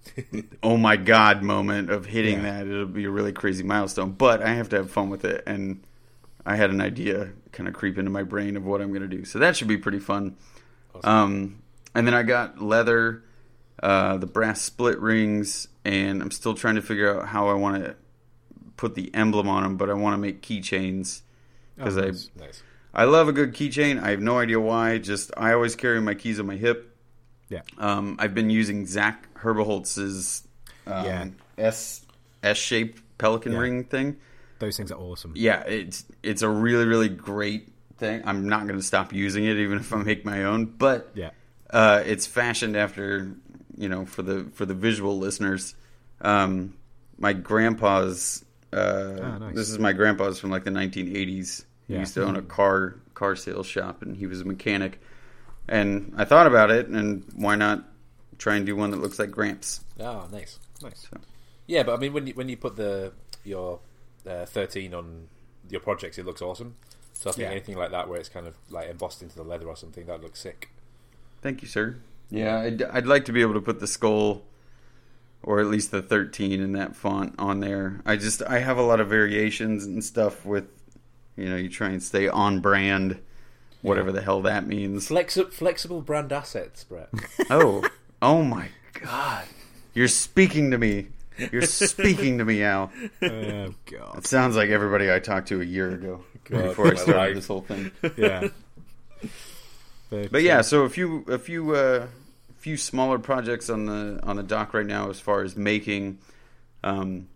oh 0.63 0.77
my 0.77 0.98
god 0.98 1.44
moment 1.44 1.89
of 1.91 2.08
hitting 2.08 2.44
Yeah. 2.44 2.63
that. 2.63 2.68
It'll 2.68 2.86
be 2.88 3.06
a 3.06 3.10
really 3.10 3.32
crazy 3.32 3.63
milestone. 3.63 4.12
But 4.13 4.41
I 4.41 4.53
have 4.56 4.68
to 4.70 4.77
have 4.77 4.89
fun 4.91 5.10
with 5.12 5.24
it. 5.24 5.44
And 5.46 5.84
I 6.46 6.56
had 6.56 6.72
an 6.72 6.82
idea 6.82 7.30
kind 7.51 7.70
of 7.70 7.75
creep 7.75 8.00
into 8.00 8.10
my 8.10 8.24
brain 8.24 8.58
of 8.58 8.65
what 8.65 8.82
I'm 8.82 8.89
going 8.89 9.08
to 9.08 9.15
do. 9.15 9.24
So 9.25 9.38
that 9.39 9.56
should 9.56 9.68
be 9.68 9.77
pretty 9.77 10.00
fun. 10.00 10.38
Um, 11.03 11.62
and 11.95 12.05
then 12.07 12.13
I 12.13 12.24
got 12.24 12.62
leather, 12.62 13.24
uh, 13.81 14.17
the 14.17 14.27
brass 14.27 14.62
split 14.62 15.00
rings, 15.00 15.67
and 15.86 16.21
I'm 16.21 16.31
still 16.31 16.53
trying 16.53 16.75
to 16.75 16.81
figure 16.81 17.19
out 17.19 17.27
how 17.27 17.50
I 17.50 17.53
want 17.53 17.83
to 17.83 17.95
put 18.77 18.95
the 18.95 19.13
emblem 19.13 19.48
on 19.48 19.63
them, 19.63 19.77
but 19.77 19.89
I 19.89 19.93
want 19.93 20.13
to 20.13 20.17
make 20.17 20.41
keychains 20.41 21.21
because 21.75 21.98
Oh, 21.98 22.01
I 22.01 22.05
nice. 22.07 22.29
Nice. 22.39 22.63
I 22.93 23.03
love 23.05 23.27
a 23.27 23.31
good 23.33 23.53
keychain. 23.53 24.01
I 24.01 24.10
have 24.12 24.19
no 24.21 24.38
idea 24.39 24.60
why. 24.60 24.98
Just 24.98 25.31
I 25.38 25.53
always 25.53 25.75
carry 25.75 26.01
my 26.01 26.13
keys 26.13 26.39
on 26.39 26.45
my 26.45 26.55
hip. 26.57 26.95
Yeah. 27.50 27.62
Um, 27.77 28.17
I've 28.19 28.33
been 28.33 28.50
using 28.50 28.86
Zach 28.86 29.27
Herbeholtz's 29.36 30.43
um, 30.88 31.05
Yeah. 31.05 31.27
S 31.57 32.05
S 32.43 32.57
shaped 32.57 33.01
pelican 33.17 33.53
Yeah. 33.53 33.60
ring 33.60 33.83
thing. 33.86 34.17
Those 34.60 34.77
things 34.77 34.91
are 34.91 34.98
awesome. 35.00 35.33
Yeah, 35.36 35.62
it's 35.62 36.05
it's 36.24 36.41
a 36.41 36.50
really 36.50 36.86
really 36.86 37.10
great 37.10 37.69
thing. 38.01 38.22
I'm 38.25 38.50
not 38.50 38.67
going 38.67 38.77
to 38.79 38.86
stop 38.86 39.13
using 39.13 39.46
it 39.46 39.55
even 39.58 39.77
if 39.77 39.93
I 39.93 39.98
make 40.03 40.25
my 40.25 40.43
own, 40.43 40.65
but 40.65 41.12
Yeah. 41.13 41.29
uh, 41.70 42.03
it's 42.05 42.25
fashioned 42.27 42.75
after 42.75 43.31
you 43.77 43.88
know 43.88 44.05
for 44.05 44.22
the 44.24 44.46
for 44.53 44.65
the 44.65 44.74
visual 44.74 45.17
listeners. 45.17 45.74
Um, 46.20 46.74
my 47.17 47.31
grandpa's. 47.34 48.43
Uh, 48.74 49.17
Ah, 49.22 49.38
nice. 49.38 49.55
This 49.55 49.70
is 49.70 49.79
my 49.79 49.93
grandpa's 49.93 50.39
from 50.39 50.50
like 50.50 50.63
the 50.65 50.72
1980s. 50.72 51.65
He 51.88 51.93
Yeah. 51.93 52.00
used 52.00 52.13
to 52.15 52.24
own 52.25 52.36
a 52.36 52.41
car 52.41 52.96
car 53.13 53.36
sales 53.36 53.67
shop, 53.67 54.01
and 54.01 54.17
he 54.17 54.27
was 54.27 54.41
a 54.41 54.46
mechanic. 54.46 55.00
And 55.70 56.13
I 56.17 56.25
thought 56.25 56.48
about 56.48 56.72
it, 56.72 56.88
and 56.88 57.24
why 57.36 57.55
not 57.55 57.84
try 58.38 58.55
and 58.55 58.65
do 58.65 58.75
one 58.75 58.91
that 58.91 58.98
looks 58.98 59.20
like 59.20 59.29
Gramps? 59.31 59.81
Oh, 60.00 60.27
nice. 60.31 60.58
Nice. 60.81 61.08
Yeah, 61.67 61.84
but 61.84 61.93
I 61.93 61.98
mean, 61.98 62.12
when 62.13 62.25
you 62.27 62.34
when 62.34 62.50
you 62.50 62.58
put 62.58 62.75
the 62.75 63.12
your 63.43 63.79
uh, 64.27 64.46
thirteen 64.46 64.93
on 64.93 65.27
your 65.70 65.81
projects, 65.81 66.17
it 66.17 66.25
looks 66.25 66.41
awesome. 66.41 66.75
So 67.22 67.30
I 67.30 67.34
think 67.34 67.44
Yeah. 67.44 67.51
anything 67.51 67.78
like 67.78 67.92
that, 67.92 68.10
where 68.10 68.20
it's 68.20 68.30
kind 68.30 68.48
of 68.48 68.56
like 68.72 68.90
embossed 68.90 69.22
into 69.22 69.36
the 69.36 69.44
leather 69.44 69.68
or 69.68 69.75
something, 69.75 70.08
that 70.08 70.24
looks 70.24 70.40
sick. 70.40 70.70
Thank 71.44 71.62
you, 71.62 71.68
sir. 71.68 71.98
Yeah, 72.32 72.60
I'd, 72.62 72.82
I'd 72.82 73.06
like 73.06 73.25
to 73.25 73.32
be 73.32 73.42
able 73.42 73.54
to 73.54 73.62
put 73.62 73.80
the 73.80 73.86
skull, 73.86 74.42
or 75.44 75.60
at 75.60 75.68
least 75.68 75.92
the 75.92 76.01
13 76.01 76.60
in 76.60 76.72
that 76.72 76.96
font 76.96 77.36
on 77.38 77.60
there. 77.60 78.01
I 78.08 78.16
just 78.16 78.42
I 78.44 78.58
have 78.60 78.80
a 78.80 78.82
lot 78.82 79.00
of 79.00 79.08
variations 79.10 79.86
and 79.86 80.04
stuff 80.04 80.46
with, 80.46 80.66
you 81.38 81.48
know, 81.48 81.58
you 81.58 81.70
try 81.70 81.90
and 81.90 82.01
stay 82.01 82.28
on 82.28 82.60
brand, 82.60 83.20
whatever 83.84 84.12
the 84.12 84.22
hell 84.24 84.42
that 84.42 84.66
means. 84.66 85.08
Flexi- 85.10 85.51
flexible 85.54 86.01
brand 86.01 86.32
assets, 86.32 86.84
Brett. 86.86 87.10
Oh, 87.51 87.88
oh 88.22 88.42
my 88.44 88.70
God, 88.94 89.46
you're 89.94 90.08
speaking 90.08 90.72
to 90.72 90.80
me. 90.80 91.10
You're 91.51 91.62
speaking 91.63 92.38
to 92.39 92.45
me, 92.45 92.63
Al. 92.63 92.91
Oh 93.21 93.74
god. 93.86 94.17
It 94.19 94.27
sounds 94.27 94.55
like 94.55 94.69
everybody 94.69 95.12
I 95.12 95.19
talked 95.19 95.48
to 95.50 95.62
a 95.62 95.65
year 95.65 95.91
ago 95.91 96.24
God, 96.45 96.63
before 96.63 96.88
I 96.88 96.95
started 96.95 97.15
life. 97.17 97.36
this 97.36 97.48
whole 97.48 97.62
thing. 97.62 97.91
Yeah. 98.17 98.50
But 100.10 100.41
yeah, 100.43 100.62
so 100.62 100.81
a 100.83 100.89
few 100.89 101.24
a 101.27 101.39
few 101.39 101.74
uh, 101.74 102.07
few 102.57 102.75
smaller 102.75 103.17
projects 103.17 103.69
on 103.69 103.86
the 103.86 104.19
on 104.24 104.36
the 104.36 104.43
dock 104.43 104.74
right 104.74 104.86
now 104.86 105.10
as 105.10 105.19
far 105.19 105.41
as 105.41 105.55
making. 105.55 106.17
Um, 106.83 107.29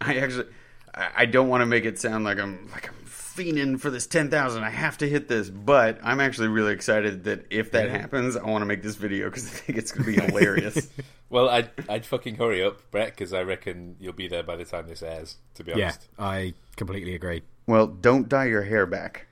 I 0.00 0.16
actually 0.18 0.46
I 0.94 1.26
don't 1.26 1.48
want 1.48 1.60
to 1.60 1.66
make 1.66 1.84
it 1.84 1.98
sound 1.98 2.24
like 2.24 2.38
I'm 2.38 2.68
like 2.72 2.88
I'm 2.88 3.06
fiending 3.36 3.78
for 3.80 3.90
this 3.90 4.06
ten 4.06 4.30
thousand. 4.30 4.64
I 4.64 4.70
have 4.70 4.98
to 4.98 5.08
hit 5.08 5.28
this, 5.28 5.48
but 5.50 5.98
I'm 6.02 6.20
actually 6.20 6.48
really 6.48 6.72
excited 6.72 7.24
that 7.24 7.46
if 7.50 7.72
that 7.72 7.86
Yeah. 7.88 7.98
happens, 7.98 8.36
I 8.36 8.44
want 8.44 8.62
to 8.62 8.66
make 8.66 8.82
this 8.82 8.96
video 8.96 9.28
because 9.28 9.46
I 9.46 9.50
think 9.50 9.78
it's 9.78 9.92
going 9.92 10.04
to 10.04 10.20
be 10.20 10.26
hilarious. 10.26 10.88
well, 11.30 11.48
I'd 11.48 11.70
I'd 11.88 12.04
fucking 12.06 12.36
hurry 12.36 12.62
up, 12.62 12.90
Brett, 12.90 13.10
because 13.10 13.32
I 13.32 13.42
reckon 13.42 13.96
you'll 14.00 14.12
be 14.12 14.28
there 14.28 14.42
by 14.42 14.56
the 14.56 14.64
time 14.64 14.88
this 14.88 15.02
airs. 15.02 15.36
To 15.54 15.64
be 15.64 15.72
honest. 15.72 16.08
yeah, 16.18 16.24
honest. 16.24 16.54
I 16.54 16.54
completely 16.76 17.14
agree. 17.14 17.42
well, 17.66 17.86
don't 17.86 18.28
dye 18.28 18.46
your 18.46 18.62
hair 18.62 18.86
back. 18.86 19.26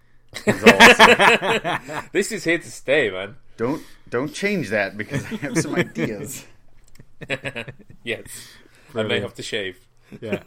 Is 0.47 0.63
all 0.63 0.71
I'll 0.79 0.95
say. 1.81 2.01
This 2.13 2.33
is 2.33 2.45
here 2.45 2.59
to 2.59 2.71
stay, 2.71 3.11
man. 3.11 3.37
don't 3.57 3.83
don't 4.11 4.33
change 4.33 4.69
that 4.71 4.97
because 4.99 5.25
I 5.25 5.37
have 5.37 5.59
some 5.59 5.75
ideas. 5.75 6.45
Yes, 8.05 8.27
I 8.95 9.03
may 9.03 9.21
have 9.21 9.35
to 9.35 9.43
shave. 9.43 9.79
Yeah. 10.21 10.43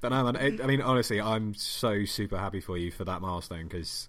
But 0.00 0.10
no, 0.10 0.24
man, 0.24 0.36
it, 0.36 0.60
I 0.60 0.66
mean, 0.66 0.80
honestly, 0.80 1.20
I'm 1.20 1.54
so 1.54 2.04
super 2.04 2.36
happy 2.38 2.60
for 2.60 2.76
you 2.76 2.90
for 2.90 3.04
that 3.04 3.20
milestone 3.20 3.64
because 3.64 4.08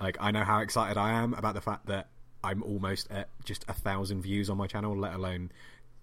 Like 0.00 0.16
I 0.20 0.30
know 0.30 0.44
how 0.44 0.60
excited 0.60 0.96
I 0.98 1.12
am 1.12 1.32
about 1.34 1.54
the 1.54 1.60
fact 1.60 1.86
that 1.86 2.08
I'm 2.44 2.62
almost 2.62 3.10
at 3.10 3.28
just 3.44 3.64
a 3.68 3.72
thousand 3.72 4.22
views 4.22 4.50
on 4.50 4.56
my 4.58 4.66
channel, 4.66 4.96
let 4.96 5.14
alone 5.14 5.50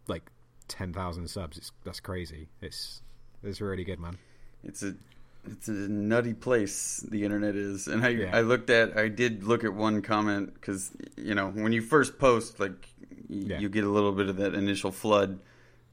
like 0.07 0.29
ten 0.67 0.91
thousand 0.93 1.27
subs. 1.29 1.57
It's 1.57 1.71
that's 1.83 1.99
crazy. 1.99 2.47
It's 2.61 3.01
it's 3.43 3.61
really 3.61 3.83
good, 3.83 3.99
man. 3.99 4.17
It's 4.63 4.81
a 4.83 4.95
it's 5.45 5.67
a 5.67 5.71
nutty 5.73 6.33
place 6.33 7.05
the 7.09 7.23
internet 7.23 7.55
is, 7.55 7.87
and 7.87 8.03
I 8.03 8.09
Yeah. 8.09 8.31
I 8.37 8.41
looked 8.41 8.69
at 8.69 8.97
I 8.97 9.09
did 9.09 9.43
look 9.43 9.63
at 9.63 9.73
one 9.73 10.01
comment 10.01 10.53
because 10.55 10.91
you 11.17 11.35
know 11.35 11.49
when 11.49 11.71
you 11.73 11.81
first 11.81 12.17
post 12.17 12.59
like 12.59 12.87
y- 13.29 13.45
Yeah. 13.51 13.59
you 13.59 13.69
get 13.69 13.83
a 13.83 13.89
little 13.89 14.11
bit 14.13 14.27
of 14.27 14.37
that 14.37 14.53
initial 14.55 14.91
flood, 14.91 15.39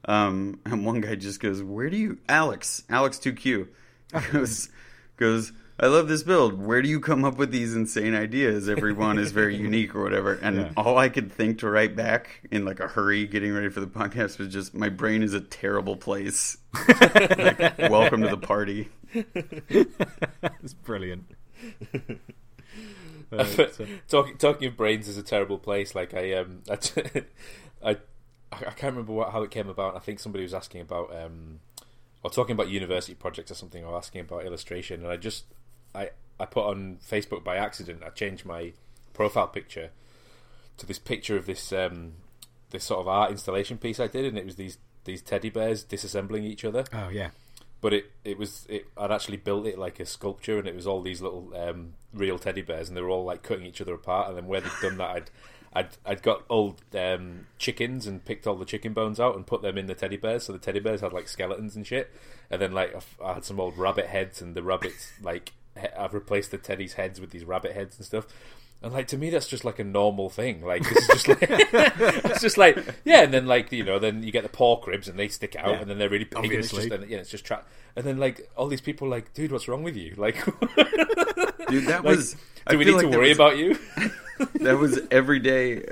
um, 0.05 0.59
and 0.65 0.85
one 0.85 1.01
guy 1.01 1.15
just 1.15 1.39
goes, 1.39 1.61
"Where 1.63 1.89
do 1.89 1.97
you 1.97 2.17
Alex 2.29 2.83
Alex 2.89 3.19
two 3.19 3.33
Q 3.33 3.67
goes 4.31 4.69
goes." 5.17 5.51
I 5.79 5.87
love 5.87 6.07
this 6.07 6.21
build. 6.21 6.61
Where 6.61 6.83
do 6.83 6.87
you 6.89 6.99
come 6.99 7.25
up 7.25 7.37
with 7.37 7.49
these 7.49 7.75
insane 7.75 8.13
ideas? 8.13 8.69
Everyone 8.69 9.17
is 9.17 9.31
very 9.31 9.55
unique 9.69 9.95
or 9.95 10.03
whatever. 10.03 10.33
And 10.33 10.57
Yeah. 10.57 10.71
all 10.77 10.99
I 10.99 11.09
could 11.09 11.31
think 11.31 11.57
to 11.59 11.69
write 11.71 11.95
back 11.95 12.41
in 12.51 12.65
like 12.65 12.79
a 12.79 12.87
hurry, 12.87 13.25
getting 13.25 13.51
ready 13.51 13.69
for 13.69 13.79
the 13.79 13.87
podcast, 13.87 14.37
was 14.37 14.49
just 14.49 14.75
my 14.75 14.89
brain 14.89 15.23
is 15.23 15.33
a 15.33 15.41
terrible 15.41 15.95
place. 15.95 16.57
like, 16.87 17.79
welcome 17.79 18.21
to 18.21 18.27
the 18.27 18.37
party. 18.37 18.89
it's 19.13 20.73
brilliant. 20.83 21.25
Uh, 23.31 23.43
so- 23.45 23.85
talking 24.07 24.37
talking 24.37 24.67
of 24.67 24.77
brains 24.77 25.07
is 25.07 25.17
a 25.17 25.23
terrible 25.23 25.57
place. 25.57 25.95
Like 25.95 26.13
I 26.13 26.33
um 26.33 26.61
I 26.69 26.77
I, 27.83 27.97
I 28.51 28.71
can't 28.71 28.93
remember 28.93 29.13
what, 29.13 29.31
how 29.31 29.43
it 29.43 29.51
came 29.51 29.69
about. 29.69 29.95
I 29.95 29.99
think 29.99 30.19
somebody 30.19 30.43
was 30.43 30.53
asking 30.53 30.81
about 30.81 31.15
um 31.15 31.59
or 32.23 32.29
talking 32.29 32.53
about 32.53 32.69
university 32.69 33.15
projects 33.15 33.51
or 33.51 33.55
something, 33.55 33.83
or 33.83 33.95
asking 33.97 34.21
about 34.21 34.45
illustration, 34.45 35.01
and 35.01 35.11
I 35.11 35.17
just 35.17 35.45
I 35.95 36.11
I 36.39 36.45
put 36.45 36.65
on 36.65 36.97
Facebook 37.07 37.43
by 37.43 37.57
accident. 37.57 38.03
I 38.05 38.09
changed 38.09 38.45
my 38.45 38.73
profile 39.13 39.47
picture 39.47 39.91
to 40.77 40.85
this 40.85 40.99
picture 40.99 41.37
of 41.37 41.45
this 41.45 41.71
um 41.71 42.13
this 42.71 42.83
sort 42.85 43.01
of 43.01 43.07
art 43.07 43.31
installation 43.31 43.77
piece 43.77 43.99
I 43.99 44.07
did, 44.07 44.25
and 44.25 44.37
it 44.37 44.45
was 44.45 44.55
these 44.55 44.77
these 45.03 45.21
teddy 45.21 45.49
bears 45.49 45.83
disassembling 45.83 46.43
each 46.43 46.63
other 46.63 46.85
oh 46.93 47.09
yeah, 47.09 47.31
but 47.81 47.93
it 47.93 48.11
it 48.23 48.37
was 48.37 48.67
it 48.69 48.85
I'd 48.97 49.11
actually 49.11 49.37
built 49.37 49.65
it 49.65 49.77
like 49.77 49.99
a 49.99 50.05
sculpture, 50.05 50.59
and 50.59 50.67
it 50.67 50.75
was 50.75 50.85
all 50.85 51.01
these 51.01 51.21
little 51.21 51.53
um, 51.55 51.93
real 52.13 52.37
teddy 52.37 52.61
bears, 52.61 52.87
and 52.87 52.95
they 52.95 53.01
were 53.01 53.09
all 53.09 53.25
like 53.25 53.43
cutting 53.43 53.65
each 53.65 53.81
other 53.81 53.93
apart. 53.93 54.29
And 54.29 54.37
then 54.37 54.47
where 54.47 54.61
they'd 54.61 54.71
done 54.81 54.97
that, 54.97 55.09
I'd 55.09 55.31
I'd 55.73 55.89
I'd 56.05 56.21
got 56.21 56.43
old 56.49 56.81
um, 56.95 57.47
chickens 57.57 58.05
and 58.07 58.23
picked 58.25 58.45
all 58.47 58.55
the 58.55 58.65
chicken 58.65 58.93
bones 58.93 59.19
out 59.19 59.35
and 59.35 59.47
put 59.47 59.61
them 59.61 59.77
in 59.77 59.85
the 59.87 59.95
teddy 59.95 60.17
bears. 60.17 60.43
So 60.45 60.53
the 60.53 60.59
teddy 60.59 60.79
bears 60.79 61.01
had 61.01 61.13
like 61.13 61.27
skeletons 61.29 61.75
and 61.75 61.87
shit. 61.87 62.11
And 62.49 62.61
then 62.61 62.73
like 62.73 62.93
I've- 62.95 63.33
had 63.33 63.45
some 63.45 63.59
old 63.59 63.77
rabbit 63.77 64.07
heads, 64.07 64.41
and 64.41 64.55
the 64.55 64.63
rabbits 64.63 65.11
like 65.21 65.53
I've 65.97 66.13
replaced 66.13 66.51
the 66.51 66.57
teddy's 66.57 66.93
heads 66.93 67.21
with 67.21 67.31
these 67.31 67.45
rabbit 67.45 67.71
heads 67.71 67.97
and 67.97 68.05
stuff. 68.05 68.27
And 68.83 68.91
like 68.93 69.07
to 69.09 69.17
me, 69.17 69.29
that's 69.29 69.47
just 69.47 69.63
like 69.63 69.77
a 69.79 69.83
normal 69.83 70.29
thing. 70.29 70.61
Like 70.65 70.81
is 70.91 71.07
just 71.07 71.27
like 71.29 71.37
it's 71.49 72.41
just 72.41 72.57
like 72.57 72.77
yeah. 73.05 73.21
And 73.21 73.33
then 73.33 73.45
like 73.45 73.71
you 73.71 73.83
know, 73.85 73.99
then 73.99 74.23
you 74.23 74.31
get 74.31 74.43
the 74.43 74.49
pork 74.49 74.87
ribs 74.87 75.07
and 75.07 75.17
they 75.17 75.27
stick 75.29 75.55
out, 75.55 75.69
Yeah. 75.69 75.79
and 75.81 75.89
then 75.89 75.97
they're 75.99 76.09
really 76.09 76.25
big. 76.25 76.43
And 76.43 76.51
it's 76.51 76.73
Obviously. 76.73 76.97
just 76.97 77.09
yeah, 77.09 77.17
it's 77.19 77.29
just 77.29 77.45
tra- 77.45 77.63
And 77.95 78.03
then 78.05 78.17
like 78.17 78.49
all 78.57 78.67
these 78.67 78.81
people 78.81 79.07
are 79.07 79.11
like, 79.11 79.33
dude, 79.33 79.51
what's 79.51 79.67
wrong 79.67 79.83
with 79.83 79.95
you? 79.95 80.15
Like, 80.17 80.35
Dude, 81.69 81.85
that 81.85 82.01
like, 82.03 82.17
was. 82.17 82.35
I 82.67 82.71
do 82.71 82.77
we 82.79 82.85
need 82.85 82.91
like 82.93 83.01
to 83.11 83.17
worry 83.17 83.29
was- 83.29 83.37
about 83.37 83.57
you? 83.57 83.77
that 84.55 84.77
was 84.77 84.99
every 85.11 85.39
day 85.39 85.83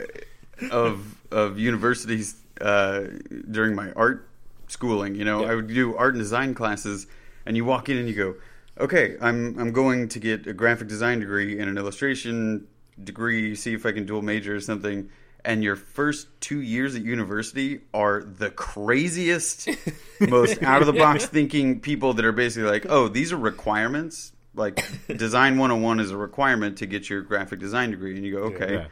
of 0.72 1.16
of 1.32 1.60
universities 1.60 2.36
uh, 2.62 3.02
during 3.50 3.76
my 3.76 3.92
art 3.94 4.28
schooling. 4.68 5.16
You 5.16 5.26
know, 5.26 5.42
Yeah. 5.42 5.52
I 5.52 5.56
would 5.56 5.68
do 5.68 5.96
art 5.96 6.14
and 6.14 6.22
design 6.22 6.54
classes, 6.54 7.08
and 7.46 7.56
you 7.56 7.66
walk 7.66 7.90
in 7.90 7.98
and 7.98 8.08
you 8.08 8.16
go, 8.16 8.36
"Okay, 8.80 9.16
I'm 9.22 9.58
I'm 9.60 9.72
going 9.72 10.10
to 10.10 10.20
get 10.20 10.48
a 10.48 10.54
graphic 10.54 10.88
design 10.88 11.20
degree 11.20 11.60
and 11.60 11.70
an 11.70 11.78
illustration 11.78 12.68
degree. 13.04 13.56
See 13.56 13.74
if 13.74 13.86
I 13.86 13.92
can 13.92 14.06
dual 14.06 14.22
major 14.22 14.56
or 14.56 14.60
something." 14.60 15.10
And 15.46 15.64
your 15.64 15.78
first 15.78 16.28
two 16.42 16.60
years 16.60 16.96
at 16.96 17.02
university 17.02 17.80
are 17.94 18.22
the 18.22 18.50
craziest, 18.52 19.70
most 20.20 20.62
out 20.64 20.82
of 20.82 20.88
the 20.88 20.92
box 20.94 21.26
thinking 21.28 21.80
people 21.80 22.14
that 22.16 22.26
are 22.26 22.34
basically 22.34 22.70
like, 22.70 22.86
"Oh, 22.90 23.08
these 23.08 23.32
are 23.32 23.38
requirements." 23.38 24.34
Like 24.60 24.86
design 25.18 25.58
101 25.58 26.00
is 26.02 26.12
a 26.12 26.18
requirement 26.18 26.78
to 26.80 26.86
get 26.86 27.10
your 27.10 27.22
graphic 27.22 27.60
design 27.60 27.92
degree, 27.92 28.16
and 28.16 28.26
you 28.26 28.34
go, 28.36 28.42
"Okay." 28.54 28.74
yeah. 28.74 28.86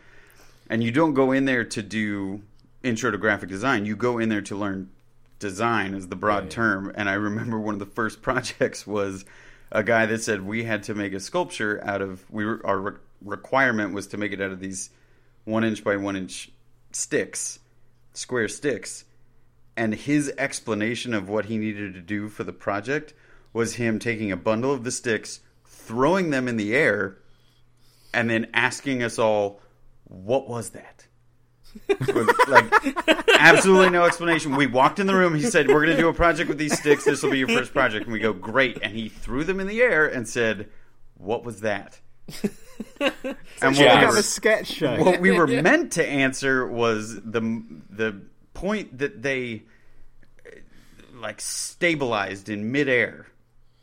and 0.70 0.82
you 0.84 0.92
don't 0.92 1.14
go 1.14 1.32
in 1.34 1.46
there 1.46 1.64
to 1.66 1.82
do 1.84 2.42
intro 2.84 3.12
to 3.12 3.18
graphic 3.18 3.50
design 3.50 3.86
you 3.86 3.96
go 3.96 4.18
in 4.20 4.30
there 4.30 4.42
to 4.42 4.56
learn 4.56 4.90
design 5.40 5.94
is 5.94 6.08
the 6.08 6.16
broad 6.16 6.44
Yeah. 6.46 6.50
term 6.52 6.92
and 6.96 7.10
i 7.10 7.14
remember 7.14 7.60
one 7.60 7.74
of 7.74 7.80
the 7.80 7.86
first 7.88 8.22
projects 8.28 8.86
was 8.88 9.26
a 9.72 9.84
guy 9.84 10.06
that 10.06 10.22
said 10.22 10.46
we 10.46 10.64
had 10.64 10.84
to 10.84 10.94
make 10.94 11.12
a 11.14 11.20
sculpture 11.20 11.82
out 11.84 12.02
of 12.02 12.24
we 12.30 12.46
were, 12.46 12.62
our 12.66 12.80
re- 12.80 12.98
requirement 13.24 13.94
was 13.94 14.08
to 14.08 14.18
make 14.18 14.32
it 14.32 14.40
out 14.40 14.52
of 14.52 14.60
these 14.60 14.90
one 15.44 15.64
inch 15.64 15.84
by 15.84 15.98
one 15.98 16.16
inch 16.16 16.50
sticks 16.92 17.60
square 18.14 18.48
sticks 18.48 19.04
and 19.76 19.94
his 19.94 20.32
explanation 20.38 21.14
of 21.14 21.28
what 21.30 21.46
he 21.46 21.58
needed 21.58 21.94
to 21.96 22.02
do 22.02 22.30
for 22.30 22.44
the 22.44 22.54
project 22.54 23.14
was 23.54 23.76
him 23.76 23.98
taking 24.00 24.32
a 24.32 24.38
bundle 24.38 24.72
of 24.72 24.84
the 24.84 24.92
sticks 24.92 25.40
throwing 25.88 26.30
them 26.30 26.48
in 26.48 26.58
the 26.58 26.76
air 26.76 27.18
and 28.14 28.30
then 28.30 28.48
asking 28.54 29.04
us 29.04 29.18
all, 29.18 29.62
"What 30.04 30.48
was 30.48 30.72
that?" 30.72 31.06
With, 31.88 32.30
like 32.48 32.74
absolutely 33.40 33.92
no 33.92 34.04
explanation. 34.06 34.56
We 34.56 34.68
walked 34.68 35.00
in 35.00 35.08
the 35.08 35.16
room. 35.16 35.36
He 35.36 35.44
said, 35.44 35.68
"We're 35.68 35.86
going 35.86 35.96
to 35.96 36.02
do 36.02 36.10
a 36.10 36.14
project 36.14 36.50
with 36.50 36.58
these 36.58 36.78
sticks. 36.78 37.04
This 37.06 37.22
will 37.22 37.32
be 37.32 37.40
your 37.40 37.50
first 37.50 37.74
project." 37.74 38.06
And 38.06 38.14
we 38.14 38.20
go, 38.20 38.34
"Great!" 38.34 38.80
And 38.82 38.94
he 38.94 39.10
threw 39.10 39.44
them 39.44 39.60
in 39.60 39.68
the 39.68 39.82
air 39.82 40.08
and 40.08 40.28
said, 40.28 40.70
"What 41.18 41.44
was 41.44 41.62
that?" 41.62 42.00
and 43.00 43.12
what 43.62 43.74
jazz. 43.76 43.80
we 43.80 43.86
Have 43.86 44.10
were, 44.10 44.18
a 44.18 44.24
sketch 44.24 44.68
show. 44.68 45.02
what 45.04 45.22
we 45.22 45.32
were 45.32 45.48
meant 45.48 45.94
to 45.94 46.06
answer 46.08 46.68
was 46.68 47.16
the 47.16 47.64
the 47.90 48.22
point 48.54 48.98
that 48.98 49.22
they 49.22 49.64
like 51.16 51.42
stabilized 51.42 52.50
in 52.50 52.72
midair 52.72 53.28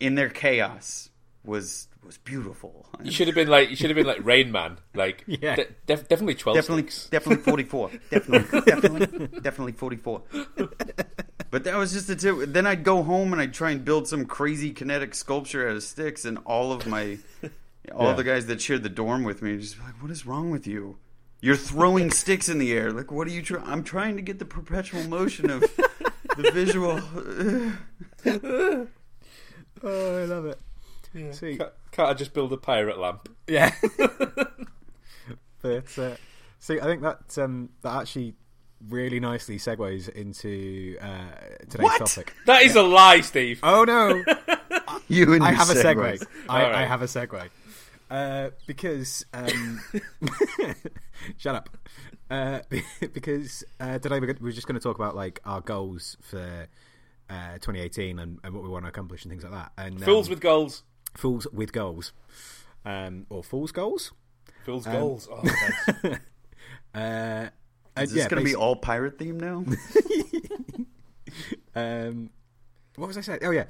in 0.01 0.15
their 0.15 0.29
chaos 0.29 1.11
was 1.45 1.89
was 2.05 2.19
beautiful. 2.19 2.87
You 3.03 3.11
should 3.11 3.27
have 3.29 3.35
been 3.35 3.49
like 3.49 3.71
you 3.71 3.77
should 3.77 3.91
have 3.91 3.97
been 3.97 4.07
like 4.07 4.25
Rain 4.25 4.51
Man, 4.53 4.79
like 4.95 5.25
Yeah. 5.27 5.57
de- 5.57 5.69
def- 5.87 6.09
definitely 6.09 6.35
twelve. 6.35 6.57
definitely 6.57 6.91
sticks. 6.91 7.09
definitely 7.11 7.43
44 7.45 7.91
definitely 8.11 8.61
definitely 8.63 9.41
definitely 9.41 9.73
44 9.73 10.23
but 11.51 11.65
that 11.65 11.77
was 11.77 11.93
just 11.93 12.07
the 12.09 12.17
tip 12.17 12.37
then 12.49 12.67
i'd 12.67 12.83
go 12.85 13.03
home 13.03 13.33
and 13.33 13.41
i'd 13.41 13.55
try 13.55 13.71
and 13.71 13.85
build 13.85 14.07
some 14.09 14.25
crazy 14.27 14.71
kinetic 14.73 15.15
sculpture 15.15 15.69
out 15.69 15.77
of 15.77 15.83
sticks 15.83 16.25
and 16.25 16.39
all 16.47 16.73
of 16.73 16.87
my 16.87 17.19
all 17.95 18.07
Yeah. 18.09 18.13
the 18.15 18.25
guys 18.25 18.47
that 18.47 18.61
shared 18.61 18.83
the 18.83 18.89
dorm 18.89 19.25
with 19.25 19.43
me 19.43 19.57
just 19.59 19.77
be 19.79 19.85
like 19.85 20.01
what 20.03 20.11
is 20.11 20.25
wrong 20.27 20.51
with 20.51 20.67
you 20.67 20.99
you're 21.41 21.57
throwing 21.57 22.11
sticks 22.11 22.49
in 22.49 22.59
the 22.59 22.73
air 22.73 22.91
like 22.93 23.11
what 23.13 23.27
are 23.29 23.31
you 23.33 23.43
trying 23.43 23.67
i'm 23.67 23.85
trying 23.85 24.17
to 24.17 24.23
get 24.23 24.39
the 24.39 24.45
perpetual 24.45 25.05
motion 25.09 25.51
of 25.51 25.61
the 26.37 26.51
visual 26.53 27.01
oh, 29.87 30.23
I 30.23 30.25
love 30.25 30.47
it. 30.47 30.59
See, 31.33 31.57
Can't, 31.57 31.73
can't 31.93 32.09
I 32.09 32.15
just 32.15 32.33
build 32.33 32.53
a 32.53 32.57
pirate 32.57 32.99
lamp? 32.99 33.29
yeah. 33.47 33.73
but 35.63 35.99
uh, 35.99 36.17
see, 36.59 36.81
I 36.81 36.85
think 36.85 37.03
that 37.03 37.39
um, 37.39 37.71
that 37.83 38.01
actually 38.03 38.35
really 38.89 39.21
nicely 39.21 39.59
segues 39.59 40.09
into 40.09 40.97
uh, 41.01 41.31
today's 41.69 41.85
What? 41.85 41.99
topic. 41.99 42.35
That 42.47 42.63
is 42.63 42.77
a 42.77 42.83
lie, 42.83 43.21
Steve. 43.21 43.61
Oh 43.63 43.85
no! 43.85 44.25
you 45.09 45.33
and 45.35 45.43
I 45.45 45.53
have 45.53 45.71
a 45.71 45.75
segue. 45.75 46.27
I, 46.49 46.63
All 46.63 46.71
right. 46.71 46.75
I 46.83 46.87
have 46.87 47.03
a 47.03 47.07
segue. 47.07 47.49
Uh, 48.11 48.51
because 48.67 49.25
um, 49.33 49.81
shut 51.39 51.55
up. 51.55 51.71
Uh, 52.31 52.61
because 53.13 53.65
uh, 53.81 53.99
today 53.99 54.21
we're, 54.21 54.37
we're 54.41 54.53
just 54.53 54.67
going 54.67 54.79
to 54.79 54.83
talk 54.83 54.97
about 54.97 55.15
like 55.17 55.41
our 55.45 55.61
goals 55.61 56.17
for 56.23 56.67
uh, 57.31 57.53
2018 57.55 58.19
and, 58.19 58.39
and 58.45 58.55
what 58.55 58.63
we 58.63 58.69
want 58.69 58.85
to 58.85 58.89
accomplish 58.89 59.25
and 59.25 59.31
things 59.33 59.43
like 59.45 59.53
that. 59.53 59.73
And 59.79 60.03
Fools 60.03 60.27
um, 60.27 60.31
with 60.31 60.41
goals. 60.41 60.83
Fools 61.15 61.47
with 61.53 61.73
goals, 61.73 62.13
um, 62.85 63.27
or 63.31 63.43
fools 63.43 63.73
goals. 63.73 64.13
Fools 64.65 64.87
um, 64.87 64.93
goals. 64.93 65.29
Oh, 65.31 65.43
nice. 66.05 66.19
Uh, 66.95 67.49
is 68.01 68.13
this 68.13 68.27
going 68.29 68.43
to 68.43 68.45
be 68.45 68.55
all 68.57 68.77
pirate 68.77 69.19
themed 69.19 69.41
now 69.41 69.65
um, 71.75 72.31
what 72.97 73.07
was 73.09 73.19
I 73.19 73.21
saying? 73.21 73.41
Oh 73.43 73.51
yeah, 73.51 73.65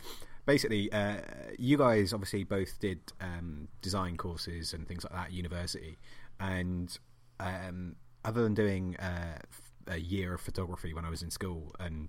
basically, 0.47 0.93
uh, 0.93 1.17
you 1.59 1.79
guys 1.79 2.13
obviously 2.13 2.45
both 2.45 2.79
did 2.79 3.01
um, 3.21 3.69
design 3.81 4.17
courses 4.17 4.75
and 4.75 4.87
things 4.87 5.05
like 5.05 5.13
that 5.13 5.27
at 5.27 5.33
university, 5.33 5.99
and 6.39 6.97
um, 7.41 7.97
other 8.25 8.43
than 8.43 8.55
doing 8.55 8.97
uh, 8.97 9.39
f- 9.39 9.73
a 9.89 9.99
year 9.99 10.35
of 10.35 10.41
photography 10.41 10.93
when 10.93 11.05
I 11.05 11.11
was 11.11 11.23
in 11.23 11.31
school 11.31 11.75
and 11.81 12.09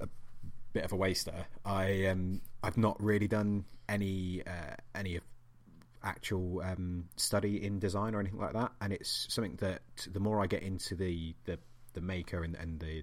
a 0.00 0.08
bit 0.72 0.84
of 0.84 0.92
a 0.92 0.96
waster, 0.96 1.46
I 1.64 2.06
um, 2.06 2.40
I've 2.62 2.78
not 2.78 3.02
really 3.02 3.28
done 3.28 3.64
any 3.88 4.42
uh, 4.46 4.74
any 4.94 5.20
actual 6.02 6.62
um, 6.62 7.04
study 7.16 7.64
in 7.64 7.78
design 7.78 8.14
or 8.14 8.20
anything 8.20 8.40
like 8.40 8.52
that, 8.52 8.72
and 8.80 8.92
it's 8.92 9.26
something 9.28 9.56
that 9.56 9.82
the 10.12 10.20
more 10.20 10.42
I 10.42 10.46
get 10.46 10.62
into 10.62 10.94
the 10.94 11.34
the, 11.44 11.58
the 11.94 12.00
maker 12.00 12.42
and, 12.42 12.54
and 12.56 12.80
the 12.80 13.02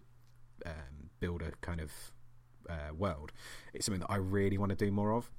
um, 0.66 1.10
builder 1.20 1.54
kind 1.62 1.82
of 1.82 1.92
uh, 2.70 2.94
world, 2.98 3.32
it's 3.74 3.86
something 3.86 4.02
that 4.02 4.12
I 4.12 4.18
really 4.18 4.58
want 4.58 4.70
to 4.70 4.86
do 4.86 4.92
more 4.92 5.14
of. 5.14 5.30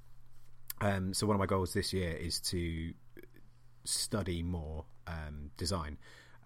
Um, 0.80 1.14
so 1.14 1.26
one 1.26 1.36
of 1.36 1.40
my 1.40 1.46
goals 1.46 1.72
this 1.72 1.92
year 1.92 2.12
is 2.12 2.40
to 2.40 2.92
study 3.84 4.42
more 4.42 4.84
um, 5.06 5.50
design, 5.56 5.98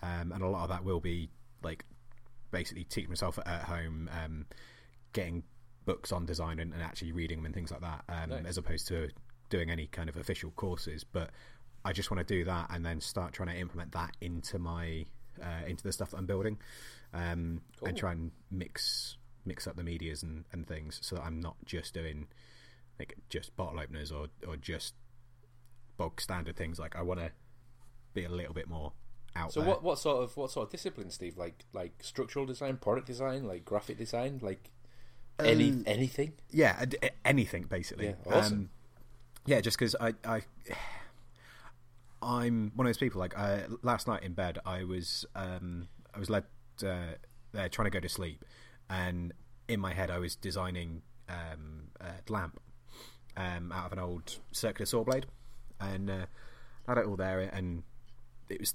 um, 0.03 0.33
and 0.33 0.43
a 0.43 0.49
lot 0.49 0.65
of 0.65 0.69
that 0.69 0.85
will 0.85 1.01
be 1.01 1.31
like 1.63 1.85
basically 2.51 2.85
teaching 2.85 3.11
myself 3.11 3.39
at 3.45 3.63
home, 3.63 4.09
um, 4.25 4.47
getting 5.13 5.43
books 5.89 6.13
on 6.13 6.27
design 6.27 6.59
and, 6.59 6.75
and, 6.75 6.83
actually 6.83 7.13
reading 7.13 7.39
them 7.39 7.47
and 7.47 7.55
things 7.55 7.71
like 7.71 7.81
that, 7.81 8.05
um, 8.11 8.29
nice. 8.29 8.45
as 8.45 8.59
opposed 8.59 8.87
to 8.87 9.09
doing 9.49 9.71
any 9.71 9.87
kind 9.87 10.11
of 10.11 10.19
official 10.19 10.51
courses. 10.51 11.03
But 11.03 11.31
I 11.83 11.95
just 11.95 12.11
want 12.11 12.19
to 12.27 12.35
do 12.35 12.45
that 12.45 12.67
and 12.71 12.85
then 12.85 13.01
start 13.01 13.33
trying 13.33 13.49
to 13.49 13.57
implement 13.57 13.93
that 13.93 14.15
into 14.21 14.59
my 14.59 15.07
uh, 15.43 15.67
into 15.67 15.83
the 15.83 15.93
stuff 15.93 16.11
that 16.11 16.19
I'm 16.19 16.27
building, 16.27 16.59
um, 17.15 17.63
cool. 17.79 17.89
and 17.89 17.97
try 17.97 18.13
and 18.13 18.31
mix 18.51 19.17
mix 19.47 19.67
up 19.67 19.77
the 19.77 19.83
medias 19.83 20.23
and, 20.23 20.45
and 20.53 20.67
things 20.67 20.99
so 21.01 21.17
that 21.17 21.25
I'm 21.25 21.41
not 21.41 21.57
just 21.65 21.95
doing 21.95 22.27
like 22.99 23.17
just 23.31 23.57
bottle 23.57 23.81
openers 23.81 24.13
or 24.13 24.27
or 24.47 24.59
just 24.59 24.93
bog 25.97 26.21
standard 26.21 26.57
things. 26.57 26.79
Like 26.79 26.97
I 26.97 27.03
want 27.03 27.21
to 27.21 27.31
be 28.13 28.25
a 28.25 28.29
little 28.29 28.53
bit 28.53 28.69
more 28.69 28.93
out. 29.35 29.55
So 29.55 29.61
there. 29.61 29.71
what 29.71 29.83
what 29.83 29.99
sort 29.99 30.23
of 30.23 30.37
what 30.37 30.51
sort 30.51 30.67
of 30.67 30.71
discipline, 30.71 31.11
Steve? 31.11 31.39
Like 31.39 31.65
like 31.73 31.95
structural 32.03 32.45
design, 32.45 32.77
product 32.77 33.07
design, 33.07 33.45
like 33.45 33.65
graphic 33.65 33.97
design, 33.97 34.41
like 34.43 34.71
any 35.39 35.71
um, 35.71 35.85
anything? 35.87 36.33
Yeah, 36.51 36.85
anything 37.25 37.65
basically. 37.65 38.07
Yeah, 38.07 38.33
awesome. 38.35 38.59
Um, 38.59 38.71
yeah, 39.47 39.61
just 39.61 39.79
because 39.79 39.97
I, 40.01 40.15
I 40.25 40.43
I'm 42.23 42.73
one 42.75 42.87
of 42.87 42.91
those 42.91 42.99
people. 42.99 43.21
Like 43.21 43.39
uh, 43.39 43.61
last 43.83 44.07
night 44.07 44.23
in 44.23 44.33
bed, 44.33 44.59
I 44.67 44.85
was 44.85 45.25
um, 45.35 45.89
I 46.15 46.19
was 46.19 46.29
led 46.29 46.45
uh, 46.85 47.15
there 47.53 47.69
trying 47.69 47.87
to 47.87 47.91
go 47.91 48.01
to 48.01 48.09
sleep, 48.09 48.45
and 48.91 49.33
in 49.69 49.81
my 49.81 49.95
head, 49.95 50.11
I 50.11 50.19
was 50.19 50.37
designing 50.37 51.03
um, 51.29 51.89
a 52.01 52.31
lamp 52.31 52.61
um, 53.37 53.73
out 53.73 53.87
of 53.87 53.93
an 53.93 53.99
old 53.99 54.39
circular 54.53 54.87
saw 54.87 55.05
blade, 55.05 55.27
and 55.81 56.11
uh, 56.11 56.27
I 56.87 56.91
had 56.91 56.99
it 56.99 57.07
all 57.07 57.17
there, 57.17 57.41
and 57.41 57.85
it 58.49 58.61
was 58.61 58.75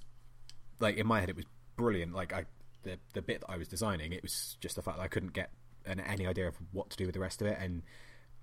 like 0.79 0.97
in 0.97 1.07
my 1.07 1.19
head, 1.19 1.29
it 1.29 1.35
was 1.35 1.45
brilliant. 1.75 2.13
Like 2.13 2.33
I, 2.33 2.45
the 2.83 2.97
the 3.13 3.21
bit 3.21 3.41
that 3.41 3.51
I 3.51 3.57
was 3.57 3.67
designing, 3.67 4.13
it 4.13 4.21
was 4.21 4.57
just 4.61 4.75
the 4.75 4.81
fact 4.81 4.97
that 4.97 5.03
I 5.03 5.07
couldn't 5.07 5.33
get 5.33 5.51
an, 5.85 5.99
any 5.99 6.27
idea 6.27 6.47
of 6.47 6.55
what 6.71 6.89
to 6.91 6.97
do 6.97 7.05
with 7.05 7.13
the 7.13 7.19
rest 7.19 7.41
of 7.41 7.47
it, 7.47 7.57
and 7.59 7.83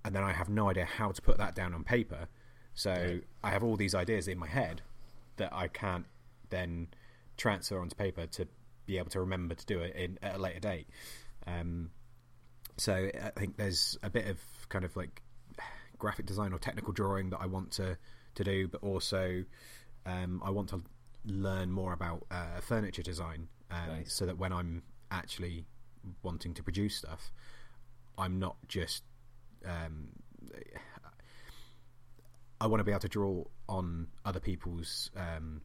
and 0.05 0.15
then 0.15 0.23
I 0.23 0.33
have 0.33 0.49
no 0.49 0.71
idea 0.71 0.85
how 0.85 1.13
to 1.13 1.23
put 1.23 1.39
that 1.39 1.55
down 1.55 1.75
on 1.75 1.85
paper. 1.85 2.29
So 2.75 2.95
yeah. 2.95 3.19
I 3.43 3.51
have 3.51 3.63
all 3.63 3.77
these 3.77 3.95
ideas 3.95 4.29
in 4.29 4.39
my 4.39 4.47
head 4.47 4.83
that 5.37 5.53
I 5.53 5.69
can't 5.69 6.07
then 6.49 6.89
transfer 7.37 7.79
onto 7.79 7.95
paper 7.97 8.27
to 8.27 8.47
be 8.87 8.99
able 8.99 9.11
to 9.11 9.21
remember 9.21 9.55
to 9.55 9.67
do 9.67 9.81
it 9.81 9.95
in, 9.97 10.19
at 10.23 10.37
a 10.37 10.39
later 10.39 10.61
date. 10.61 10.89
Um, 11.47 11.91
so 12.77 12.95
I 12.95 13.31
think 13.39 13.57
there's 13.57 13.99
a 14.03 14.11
bit 14.11 14.27
of 14.27 14.39
kind 14.69 14.85
of 14.85 14.97
like 14.97 15.23
graphic 15.99 16.27
design 16.27 16.53
or 16.53 16.59
technical 16.59 16.93
drawing 16.93 17.31
that 17.31 17.41
I 17.41 17.47
want 17.47 17.73
to 17.73 17.97
to 18.37 18.45
do, 18.45 18.69
but 18.69 18.83
also 18.83 19.45
um, 20.07 20.41
I 20.45 20.51
want 20.51 20.69
to 20.71 20.83
learn 21.25 21.71
more 21.71 21.93
about 21.93 22.27
uh, 22.31 22.61
furniture 22.61 23.03
design, 23.03 23.49
um, 23.71 23.89
nice. 23.89 24.13
so 24.13 24.27
that 24.27 24.39
when 24.39 24.53
I'm 24.53 24.83
actually 25.11 25.67
wanting 26.23 26.55
to 26.55 26.63
produce 26.63 26.97
stuff, 26.97 27.33
I'm 28.19 28.39
not 28.39 28.57
just 28.69 29.03
um, 29.67 30.09
I 32.61 32.67
want 32.67 32.81
to 32.81 32.85
be 32.85 32.91
able 32.91 33.01
to 33.01 33.09
draw 33.09 33.45
on 33.69 34.09
other 34.25 34.41
people's 34.41 35.11
um, 35.17 35.63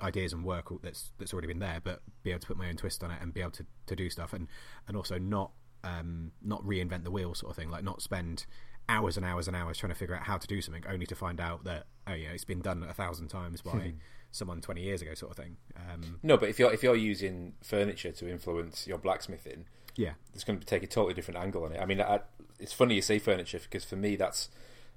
ideas 0.00 0.32
and 0.32 0.44
work 0.44 0.66
that's 0.82 1.12
that's 1.18 1.32
already 1.32 1.48
been 1.48 1.60
there, 1.60 1.80
but 1.82 2.02
be 2.22 2.30
able 2.30 2.40
to 2.40 2.46
put 2.46 2.56
my 2.56 2.68
own 2.68 2.76
twist 2.76 3.04
on 3.04 3.10
it 3.10 3.18
and 3.22 3.32
be 3.32 3.40
able 3.40 3.52
to, 3.52 3.66
to 3.86 3.96
do 3.96 4.10
stuff 4.10 4.32
and 4.32 4.48
and 4.88 4.96
also 4.96 5.18
not 5.18 5.52
um, 5.84 6.32
not 6.42 6.62
reinvent 6.64 7.04
the 7.04 7.10
wheel 7.10 7.34
sort 7.34 7.50
of 7.50 7.56
thing, 7.56 7.70
like 7.70 7.84
not 7.84 8.02
spend 8.02 8.46
hours 8.88 9.16
and 9.16 9.26
hours 9.26 9.48
and 9.48 9.56
hours 9.56 9.78
trying 9.78 9.92
to 9.92 9.98
figure 9.98 10.14
out 10.14 10.22
how 10.22 10.38
to 10.38 10.46
do 10.46 10.60
something, 10.60 10.84
only 10.88 11.06
to 11.06 11.14
find 11.14 11.40
out 11.40 11.64
that 11.64 11.86
oh 12.06 12.14
yeah, 12.14 12.28
it's 12.28 12.44
been 12.44 12.60
done 12.60 12.84
a 12.88 12.94
thousand 12.94 13.28
times 13.28 13.60
by 13.62 13.94
someone 14.30 14.60
twenty 14.60 14.82
years 14.82 15.02
ago, 15.02 15.14
sort 15.14 15.32
of 15.32 15.36
thing. 15.36 15.56
Um, 15.76 16.20
no, 16.22 16.36
but 16.36 16.48
if 16.48 16.58
you're 16.58 16.72
if 16.72 16.82
you're 16.82 16.96
using 16.96 17.54
furniture 17.62 18.12
to 18.12 18.30
influence 18.30 18.86
your 18.86 18.98
blacksmithing, 18.98 19.66
yeah, 19.96 20.12
it's 20.34 20.44
going 20.44 20.60
to 20.60 20.66
take 20.66 20.82
a 20.82 20.86
totally 20.86 21.14
different 21.14 21.38
angle 21.38 21.64
on 21.64 21.72
it. 21.72 21.80
I 21.80 21.86
mean, 21.86 22.00
I, 22.00 22.20
it's 22.58 22.72
funny 22.72 22.94
you 22.94 23.02
say 23.02 23.18
furniture 23.18 23.58
because 23.58 23.84
for 23.84 23.96
me 23.96 24.16
that's 24.16 24.48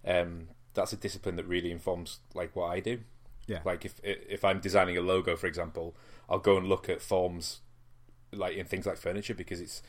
um, 0.06 0.50
that's 0.74 0.94
a 0.94 0.98
discipline 0.98 1.36
that 1.38 1.48
really 1.48 1.72
informs 1.72 2.20
like 2.34 2.56
what 2.56 2.68
I 2.68 2.80
do. 2.80 3.00
Yeah, 3.48 3.60
like 3.66 3.86
if 3.86 4.00
if 4.04 4.46
I'm 4.46 4.60
designing 4.60 4.98
a 4.98 5.02
logo, 5.02 5.36
for 5.36 5.48
example, 5.48 5.96
I'll 6.30 6.40
go 6.40 6.58
and 6.58 6.68
look 6.68 6.90
at 6.90 7.02
forms 7.02 7.62
like 8.32 8.56
in 8.56 8.66
things 8.66 8.86
like 8.86 8.98
furniture 8.98 9.34
because 9.34 9.60
it's 9.60 9.82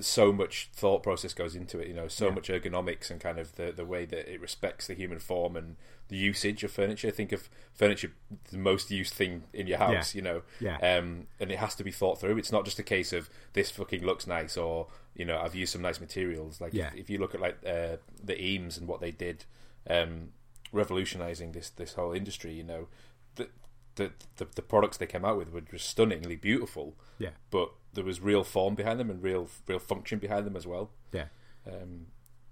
so 0.00 0.32
much 0.32 0.70
thought 0.72 1.02
process 1.02 1.34
goes 1.34 1.54
into 1.54 1.78
it. 1.78 1.88
You 1.88 1.94
know, 1.94 2.08
so 2.08 2.28
yeah. 2.28 2.34
much 2.34 2.48
ergonomics 2.48 3.10
and 3.10 3.20
kind 3.20 3.38
of 3.38 3.54
the 3.56 3.72
the 3.72 3.84
way 3.84 4.04
that 4.04 4.32
it 4.32 4.40
respects 4.40 4.86
the 4.86 4.94
human 4.94 5.18
form 5.18 5.56
and 5.56 5.76
the 6.08 6.16
usage 6.16 6.64
of 6.64 6.70
furniture. 6.70 7.10
Think 7.10 7.32
of 7.32 7.48
furniture 7.72 8.12
the 8.50 8.58
most 8.58 8.90
used 8.90 9.14
thing 9.14 9.44
in 9.52 9.66
your 9.66 9.78
house. 9.78 10.14
Yeah. 10.14 10.18
You 10.18 10.22
know, 10.22 10.42
yeah. 10.60 10.76
Um, 10.76 11.26
and 11.40 11.50
it 11.50 11.58
has 11.58 11.74
to 11.76 11.84
be 11.84 11.90
thought 11.90 12.20
through. 12.20 12.38
It's 12.38 12.52
not 12.52 12.64
just 12.64 12.78
a 12.78 12.84
case 12.84 13.12
of 13.12 13.28
this 13.52 13.70
fucking 13.70 14.04
looks 14.04 14.26
nice 14.26 14.56
or 14.56 14.88
you 15.14 15.24
know 15.24 15.38
I've 15.38 15.54
used 15.54 15.72
some 15.72 15.82
nice 15.82 16.00
materials. 16.00 16.60
Like 16.60 16.74
yeah. 16.74 16.88
if, 16.88 16.94
if 16.94 17.10
you 17.10 17.18
look 17.18 17.34
at 17.34 17.40
like 17.40 17.58
uh, 17.66 17.96
the 18.22 18.40
Eames 18.40 18.78
and 18.78 18.86
what 18.86 19.00
they 19.00 19.10
did, 19.10 19.44
um, 19.88 20.30
revolutionizing 20.72 21.52
this 21.52 21.70
this 21.70 21.94
whole 21.94 22.12
industry. 22.12 22.52
You 22.52 22.64
know, 22.64 22.88
the, 23.36 23.48
the 23.96 24.12
the 24.36 24.46
the 24.54 24.62
products 24.62 24.96
they 24.96 25.06
came 25.06 25.24
out 25.24 25.36
with 25.36 25.52
were 25.52 25.60
just 25.60 25.88
stunningly 25.88 26.36
beautiful. 26.36 26.94
Yeah, 27.18 27.30
but 27.50 27.70
there 27.94 28.04
was 28.04 28.20
real 28.20 28.44
form 28.44 28.74
behind 28.74 29.00
them 29.00 29.10
and 29.10 29.22
real 29.22 29.48
real 29.66 29.78
function 29.78 30.18
behind 30.18 30.46
them 30.46 30.56
as 30.56 30.66
well. 30.66 30.90
Yeah. 31.12 31.26
Um, 31.66 32.06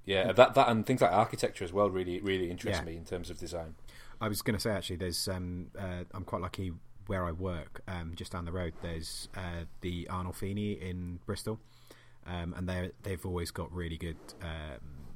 yeah, 0.05 0.33
that 0.33 0.55
that 0.55 0.68
and 0.68 0.87
things 0.87 1.01
like 1.01 1.12
architecture 1.12 1.64
as 1.64 1.72
well 1.72 1.90
really 1.90 2.20
really 2.20 2.51
interest 2.51 2.81
yeah. 2.81 2.85
me 2.85 2.96
in 2.96 3.05
terms 3.05 3.31
of 3.31 3.38
design. 3.38 3.75
I 4.20 4.29
was 4.29 4.42
going 4.42 4.55
to 4.55 4.61
say 4.61 4.70
actually, 4.70 4.96
there's 4.96 5.29
um, 5.29 5.68
uh, 5.79 6.05
I'm 6.14 6.25
quite 6.25 6.42
lucky 6.42 6.72
where 7.07 7.25
I 7.25 7.33
work, 7.33 7.83
um, 7.87 8.12
just 8.14 8.33
down 8.33 8.44
the 8.44 8.53
road. 8.53 8.72
There's 8.83 9.29
uh, 9.37 9.64
the 9.81 10.09
Arnolfini 10.11 10.81
in 10.81 11.20
Bristol, 11.27 11.61
um, 12.27 12.55
and 12.57 12.68
they 12.68 12.90
they've 13.03 13.25
always 13.25 13.51
got 13.51 13.72
really 13.72 13.99
good 13.99 14.16
um, 14.42 15.07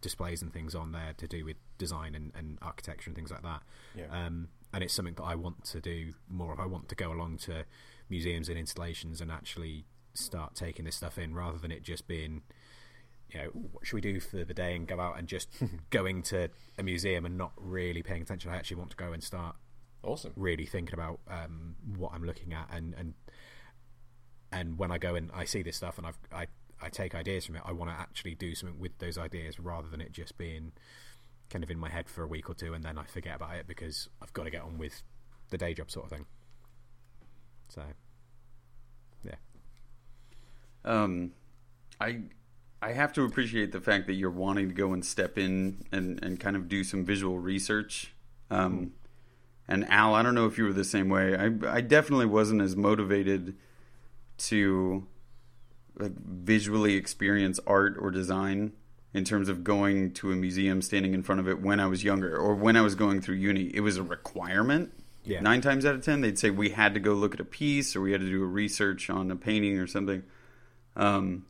displays 0.00 0.42
and 0.42 0.52
things 0.52 0.74
on 0.74 0.92
there 0.92 1.14
to 1.16 1.26
do 1.26 1.44
with 1.44 1.56
design 1.78 2.14
and, 2.14 2.32
and 2.36 2.58
architecture 2.62 3.08
and 3.08 3.16
things 3.16 3.30
like 3.30 3.42
that. 3.42 3.62
Yeah. 3.94 4.06
Um, 4.10 4.48
and 4.72 4.84
it's 4.84 4.92
something 4.92 5.14
that 5.14 5.24
I 5.24 5.34
want 5.34 5.64
to 5.66 5.80
do 5.80 6.12
more 6.28 6.52
of. 6.52 6.60
I 6.60 6.66
want 6.66 6.88
to 6.90 6.94
go 6.94 7.10
along 7.10 7.38
to 7.38 7.64
museums 8.08 8.48
and 8.48 8.58
installations 8.58 9.20
and 9.20 9.30
actually 9.30 9.84
start 10.14 10.54
taking 10.54 10.84
this 10.84 10.96
stuff 10.96 11.18
in 11.18 11.34
rather 11.34 11.58
than 11.58 11.70
it 11.70 11.82
just 11.82 12.06
being 12.08 12.42
you 13.30 13.40
know 13.40 13.48
what 13.72 13.84
should 13.86 13.96
we 13.96 14.00
do 14.00 14.20
for 14.20 14.44
the 14.44 14.54
day 14.54 14.74
and 14.76 14.86
go 14.86 15.00
out 15.00 15.18
and 15.18 15.26
just 15.28 15.48
going 15.90 16.22
to 16.22 16.48
a 16.78 16.82
museum 16.82 17.26
and 17.26 17.36
not 17.36 17.52
really 17.56 18.02
paying 18.02 18.22
attention? 18.22 18.50
I 18.50 18.56
actually 18.56 18.76
want 18.76 18.90
to 18.90 18.96
go 18.96 19.12
and 19.12 19.22
start 19.22 19.56
awesome. 20.06 20.32
really 20.36 20.66
thinking 20.66 20.94
about 20.94 21.20
um, 21.28 21.74
what 21.96 22.12
i'm 22.14 22.24
looking 22.24 22.52
at 22.52 22.68
and 22.72 22.94
and 22.94 23.14
and 24.52 24.78
when 24.78 24.90
i 24.90 24.98
go 24.98 25.14
and 25.14 25.30
i 25.34 25.44
see 25.44 25.62
this 25.62 25.76
stuff 25.76 25.98
and 25.98 26.06
I've, 26.06 26.18
i 26.32 26.46
i 26.80 26.88
take 26.88 27.14
ideas 27.14 27.46
from 27.46 27.56
it 27.56 27.62
i 27.64 27.72
want 27.72 27.90
to 27.90 27.96
actually 27.96 28.34
do 28.34 28.54
something 28.54 28.78
with 28.78 28.96
those 28.98 29.18
ideas 29.18 29.58
rather 29.58 29.88
than 29.88 30.00
it 30.00 30.12
just 30.12 30.38
being 30.38 30.72
kind 31.50 31.64
of 31.64 31.70
in 31.70 31.78
my 31.78 31.88
head 31.88 32.08
for 32.08 32.22
a 32.22 32.26
week 32.26 32.48
or 32.48 32.54
two 32.54 32.74
and 32.74 32.84
then 32.84 32.98
i 32.98 33.04
forget 33.04 33.36
about 33.36 33.54
it 33.56 33.66
because 33.66 34.08
i've 34.22 34.32
got 34.32 34.44
to 34.44 34.50
get 34.50 34.62
on 34.62 34.78
with 34.78 35.02
the 35.50 35.58
day 35.58 35.74
job 35.74 35.90
sort 35.90 36.06
of 36.06 36.10
thing 36.10 36.26
so, 37.68 37.82
yeah. 39.24 39.34
Um, 40.84 41.32
I 42.00 42.20
I 42.82 42.92
have 42.92 43.12
to 43.14 43.24
appreciate 43.24 43.72
the 43.72 43.80
fact 43.80 44.06
that 44.06 44.14
you're 44.14 44.30
wanting 44.30 44.68
to 44.68 44.74
go 44.74 44.92
and 44.92 45.04
step 45.04 45.38
in 45.38 45.86
and, 45.90 46.22
and 46.22 46.38
kind 46.38 46.56
of 46.56 46.68
do 46.68 46.84
some 46.84 47.04
visual 47.04 47.38
research. 47.38 48.12
Um, 48.50 48.78
mm. 48.78 48.90
And 49.68 49.90
Al, 49.90 50.14
I 50.14 50.22
don't 50.22 50.34
know 50.34 50.46
if 50.46 50.58
you 50.58 50.64
were 50.64 50.72
the 50.72 50.84
same 50.84 51.08
way. 51.08 51.36
I 51.36 51.50
I 51.68 51.80
definitely 51.80 52.26
wasn't 52.26 52.62
as 52.62 52.76
motivated 52.76 53.56
to 54.38 55.06
like 55.98 56.12
visually 56.14 56.94
experience 56.94 57.58
art 57.66 57.96
or 57.98 58.10
design 58.10 58.72
in 59.14 59.24
terms 59.24 59.48
of 59.48 59.64
going 59.64 60.12
to 60.12 60.30
a 60.30 60.36
museum, 60.36 60.82
standing 60.82 61.14
in 61.14 61.22
front 61.22 61.40
of 61.40 61.48
it 61.48 61.60
when 61.60 61.80
I 61.80 61.86
was 61.86 62.04
younger 62.04 62.36
or 62.36 62.54
when 62.54 62.76
I 62.76 62.82
was 62.82 62.94
going 62.94 63.20
through 63.20 63.36
uni. 63.36 63.74
It 63.74 63.80
was 63.80 63.96
a 63.96 64.02
requirement 64.02 64.92
yeah. 65.26 65.40
Nine 65.40 65.60
times 65.60 65.84
out 65.84 65.94
of 65.94 66.04
ten, 66.04 66.20
they'd 66.20 66.38
say 66.38 66.50
we 66.50 66.70
had 66.70 66.94
to 66.94 67.00
go 67.00 67.12
look 67.12 67.34
at 67.34 67.40
a 67.40 67.44
piece 67.44 67.96
or 67.96 68.00
we 68.00 68.12
had 68.12 68.20
to 68.20 68.28
do 68.28 68.42
a 68.42 68.46
research 68.46 69.10
on 69.10 69.30
a 69.30 69.36
painting 69.36 69.78
or 69.78 69.86
something. 69.86 70.22
Um, 70.94 71.44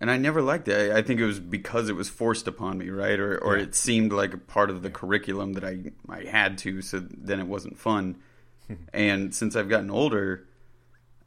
and 0.00 0.10
I 0.10 0.16
never 0.16 0.40
liked 0.40 0.66
it. 0.68 0.92
I 0.92 1.02
think 1.02 1.20
it 1.20 1.26
was 1.26 1.38
because 1.38 1.88
it 1.88 1.94
was 1.94 2.08
forced 2.08 2.48
upon 2.48 2.78
me, 2.78 2.88
right? 2.88 3.18
Or, 3.18 3.38
or 3.38 3.56
yeah. 3.56 3.64
it 3.64 3.74
seemed 3.74 4.12
like 4.12 4.32
a 4.32 4.38
part 4.38 4.70
of 4.70 4.82
the 4.82 4.90
curriculum 4.90 5.52
that 5.54 5.64
I 5.64 5.92
I 6.08 6.24
had 6.24 6.58
to. 6.58 6.82
So 6.82 7.00
then 7.00 7.38
it 7.38 7.46
wasn't 7.46 7.78
fun. 7.78 8.16
and 8.92 9.34
since 9.34 9.56
I've 9.56 9.68
gotten 9.68 9.90
older, 9.90 10.46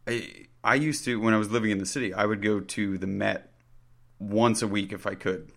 I 0.08 0.48
I 0.64 0.76
used 0.76 1.06
to 1.06 1.20
when 1.20 1.34
I 1.34 1.38
was 1.38 1.52
living 1.52 1.72
in 1.72 1.78
the 1.78 1.86
city, 1.86 2.14
I 2.14 2.26
would 2.26 2.42
go 2.42 2.60
to 2.60 2.98
the 2.98 3.08
Met 3.08 3.54
once 4.20 4.62
a 4.62 4.68
week 4.68 4.92
if 4.92 5.06
I 5.06 5.16
could, 5.16 5.52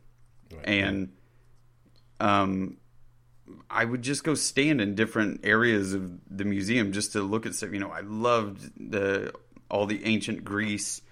right. 0.53 0.65
and 0.67 1.13
um, 2.21 2.77
I 3.71 3.85
would 3.85 4.03
just 4.03 4.25
go 4.25 4.35
stand 4.35 4.81
in 4.81 4.95
different 4.95 5.41
areas 5.45 5.93
of 5.95 6.13
the 6.31 6.45
museum 6.45 6.93
just 6.93 7.13
to 7.13 7.23
look 7.23 7.47
at 7.47 7.55
stuff. 7.55 7.73
You 7.73 7.81
know, 7.81 7.91
I 7.91 8.01
loved 8.01 8.91
the 8.91 9.33
all 9.71 9.87
the 9.87 10.05
ancient 10.05 10.45
Greece, 10.45 11.03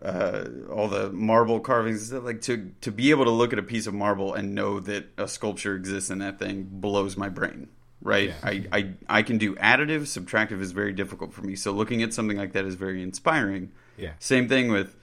uh, 0.00 0.44
all 0.70 0.88
the 0.88 1.10
marble 1.12 1.60
carvings. 1.60 2.12
Like 2.12 2.40
to 2.42 2.72
to 2.82 2.90
be 2.90 3.10
able 3.10 3.24
to 3.24 3.30
look 3.30 3.52
at 3.52 3.58
a 3.58 3.62
piece 3.62 3.86
of 3.86 3.94
marble 3.94 4.34
and 4.34 4.54
know 4.54 4.80
that 4.80 5.06
a 5.18 5.28
sculpture 5.28 5.74
exists 5.74 6.10
in 6.10 6.18
that 6.18 6.38
thing 6.38 6.66
blows 6.70 7.16
my 7.16 7.28
brain. 7.28 7.68
right? 8.00 8.28
Yeah. 8.30 8.34
I, 8.42 8.66
I 8.72 8.92
I 9.08 9.22
can 9.22 9.38
do 9.38 9.54
additive, 9.56 10.02
subtractive 10.02 10.60
is 10.60 10.72
very 10.72 10.92
difficult 10.92 11.32
for 11.32 11.42
me. 11.42 11.54
So 11.56 11.72
looking 11.72 12.02
at 12.02 12.12
something 12.12 12.36
like 12.36 12.52
that 12.52 12.64
is 12.64 12.74
very 12.74 13.02
inspiring. 13.02 13.72
Yeah. 13.96 14.12
Same 14.18 14.48
thing 14.48 14.70
with 14.72 14.96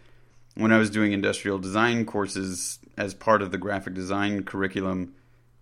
when 0.55 0.71
I 0.71 0.77
was 0.77 0.89
doing 0.89 1.13
industrial 1.13 1.59
design 1.59 2.05
courses 2.05 2.79
as 2.97 3.13
part 3.13 3.41
of 3.41 3.51
the 3.51 3.57
graphic 3.57 3.93
design 3.93 4.43
curriculum. 4.43 5.13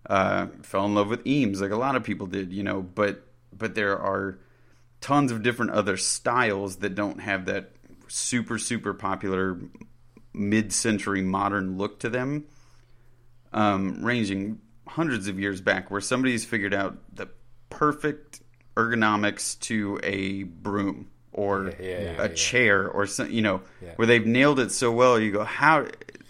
Uh, 0.07 0.47
fell 0.61 0.85
in 0.85 0.95
love 0.95 1.09
with 1.09 1.27
Eames, 1.27 1.59
like 1.59 1.71
a 1.71 1.75
lot 1.75 1.95
of 1.95 2.03
people 2.03 2.27
did, 2.27 2.53
you 2.53 2.63
know. 2.63 2.81
But 2.81 3.23
but 3.51 3.75
there 3.75 3.99
are 3.99 4.39
tons 5.01 5.31
of 5.31 5.43
different 5.43 5.71
other 5.71 5.97
styles 5.97 6.77
that 6.77 6.95
don't 6.95 7.19
have 7.19 7.45
that 7.45 7.71
super 8.07 8.57
super 8.57 8.93
popular 8.93 9.59
mid-century 10.33 11.21
modern 11.21 11.77
look 11.77 11.99
to 11.99 12.09
them, 12.09 12.45
um, 13.51 14.03
ranging 14.03 14.59
hundreds 14.87 15.27
of 15.27 15.39
years 15.39 15.59
back, 15.59 15.91
where 15.91 15.99
somebody's 15.99 16.45
figured 16.45 16.73
out 16.73 16.97
the 17.13 17.27
perfect 17.69 18.41
ergonomics 18.75 19.59
to 19.59 19.99
a 20.03 20.43
broom 20.43 21.09
or 21.33 21.73
Yeah, 21.79 21.85
yeah, 21.85 22.01
yeah, 22.01 22.23
a 22.23 22.29
chair 22.29 22.87
or 22.87 23.05
some, 23.05 23.29
you 23.29 23.41
know, 23.41 23.61
where 23.95 24.05
they've 24.07 24.25
nailed 24.25 24.59
it 24.59 24.71
so 24.71 24.91
well. 24.91 25.19
You 25.19 25.31
go, 25.31 25.43
how? 25.43 25.87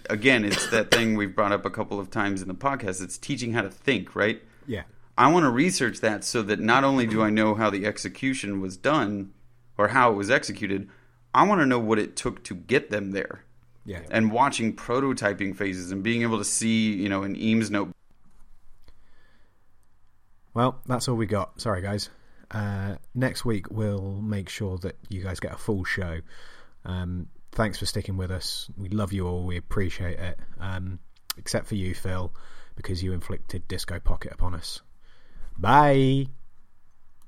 Again, 0.10 0.46
it's 0.46 0.70
that 0.72 0.92
thing 0.92 1.16
we've 1.16 1.36
brought 1.36 1.52
up 1.52 1.66
a 1.66 1.70
couple 1.70 2.00
of 2.00 2.10
times 2.10 2.42
in 2.42 2.48
the 2.48 2.54
podcast. 2.54 3.02
It's 3.02 3.18
teaching 3.18 3.54
how 3.54 3.62
to 3.62 3.70
think, 3.70 4.16
right? 4.16 4.42
Yeah. 4.66 4.84
I 5.18 5.32
want 5.32 5.46
to 5.46 5.50
research 5.50 6.00
that 6.02 6.24
so 6.24 6.42
that 6.44 6.60
not 6.60 6.84
only 6.84 7.08
do 7.08 7.22
I 7.22 7.30
know 7.30 7.56
how 7.56 7.70
the 7.70 7.86
execution 7.86 8.62
was 8.62 8.78
done 8.78 9.34
or 9.78 9.90
how 9.90 10.12
it 10.12 10.16
was 10.16 10.30
executed, 10.30 10.90
I 11.34 11.44
want 11.44 11.62
to 11.62 11.66
know 11.66 11.80
what 11.80 12.00
it 12.00 12.16
took 12.16 12.44
to 12.46 12.56
get 12.56 12.90
them 12.90 13.12
there. 13.12 13.44
Yeah. 13.86 14.02
And 14.12 14.32
watching 14.32 14.76
prototyping 14.76 15.56
phases 15.56 15.92
and 15.92 16.04
being 16.04 16.22
able 16.22 16.38
to 16.38 16.44
see, 16.44 16.94
you 16.94 17.10
know, 17.10 17.24
an 17.24 17.36
Eames 17.36 17.72
note. 17.72 17.92
Well, 20.54 20.82
that's 20.86 21.08
all 21.08 21.16
we 21.16 21.26
got. 21.26 21.62
Sorry, 21.62 21.82
guys. 21.82 22.10
Uh, 22.52 22.96
next 23.14 23.44
week 23.44 23.70
we'll 23.70 24.22
make 24.22 24.50
sure 24.50 24.78
that 24.80 24.96
you 25.10 25.22
guys 25.22 25.40
get 25.40 25.54
a 25.54 25.58
full 25.58 25.84
show. 25.84 26.20
Um, 26.86 27.28
thanks 27.52 27.80
for 27.80 27.86
sticking 27.86 28.18
with 28.18 28.32
us. 28.32 28.70
We 28.78 28.90
love 28.90 29.14
you 29.14 29.28
all. 29.28 29.44
We 29.44 29.58
appreciate 29.58 30.20
it. 30.20 30.40
Um, 30.60 31.00
except 31.38 31.68
for 31.68 31.76
you, 31.76 31.94
Phil, 31.94 32.34
because 32.76 33.04
you 33.04 33.14
inflicted 33.14 33.68
Disco 33.68 34.00
Pocket 34.00 34.32
upon 34.32 34.56
us. 34.56 34.82
Bye. 35.58 36.28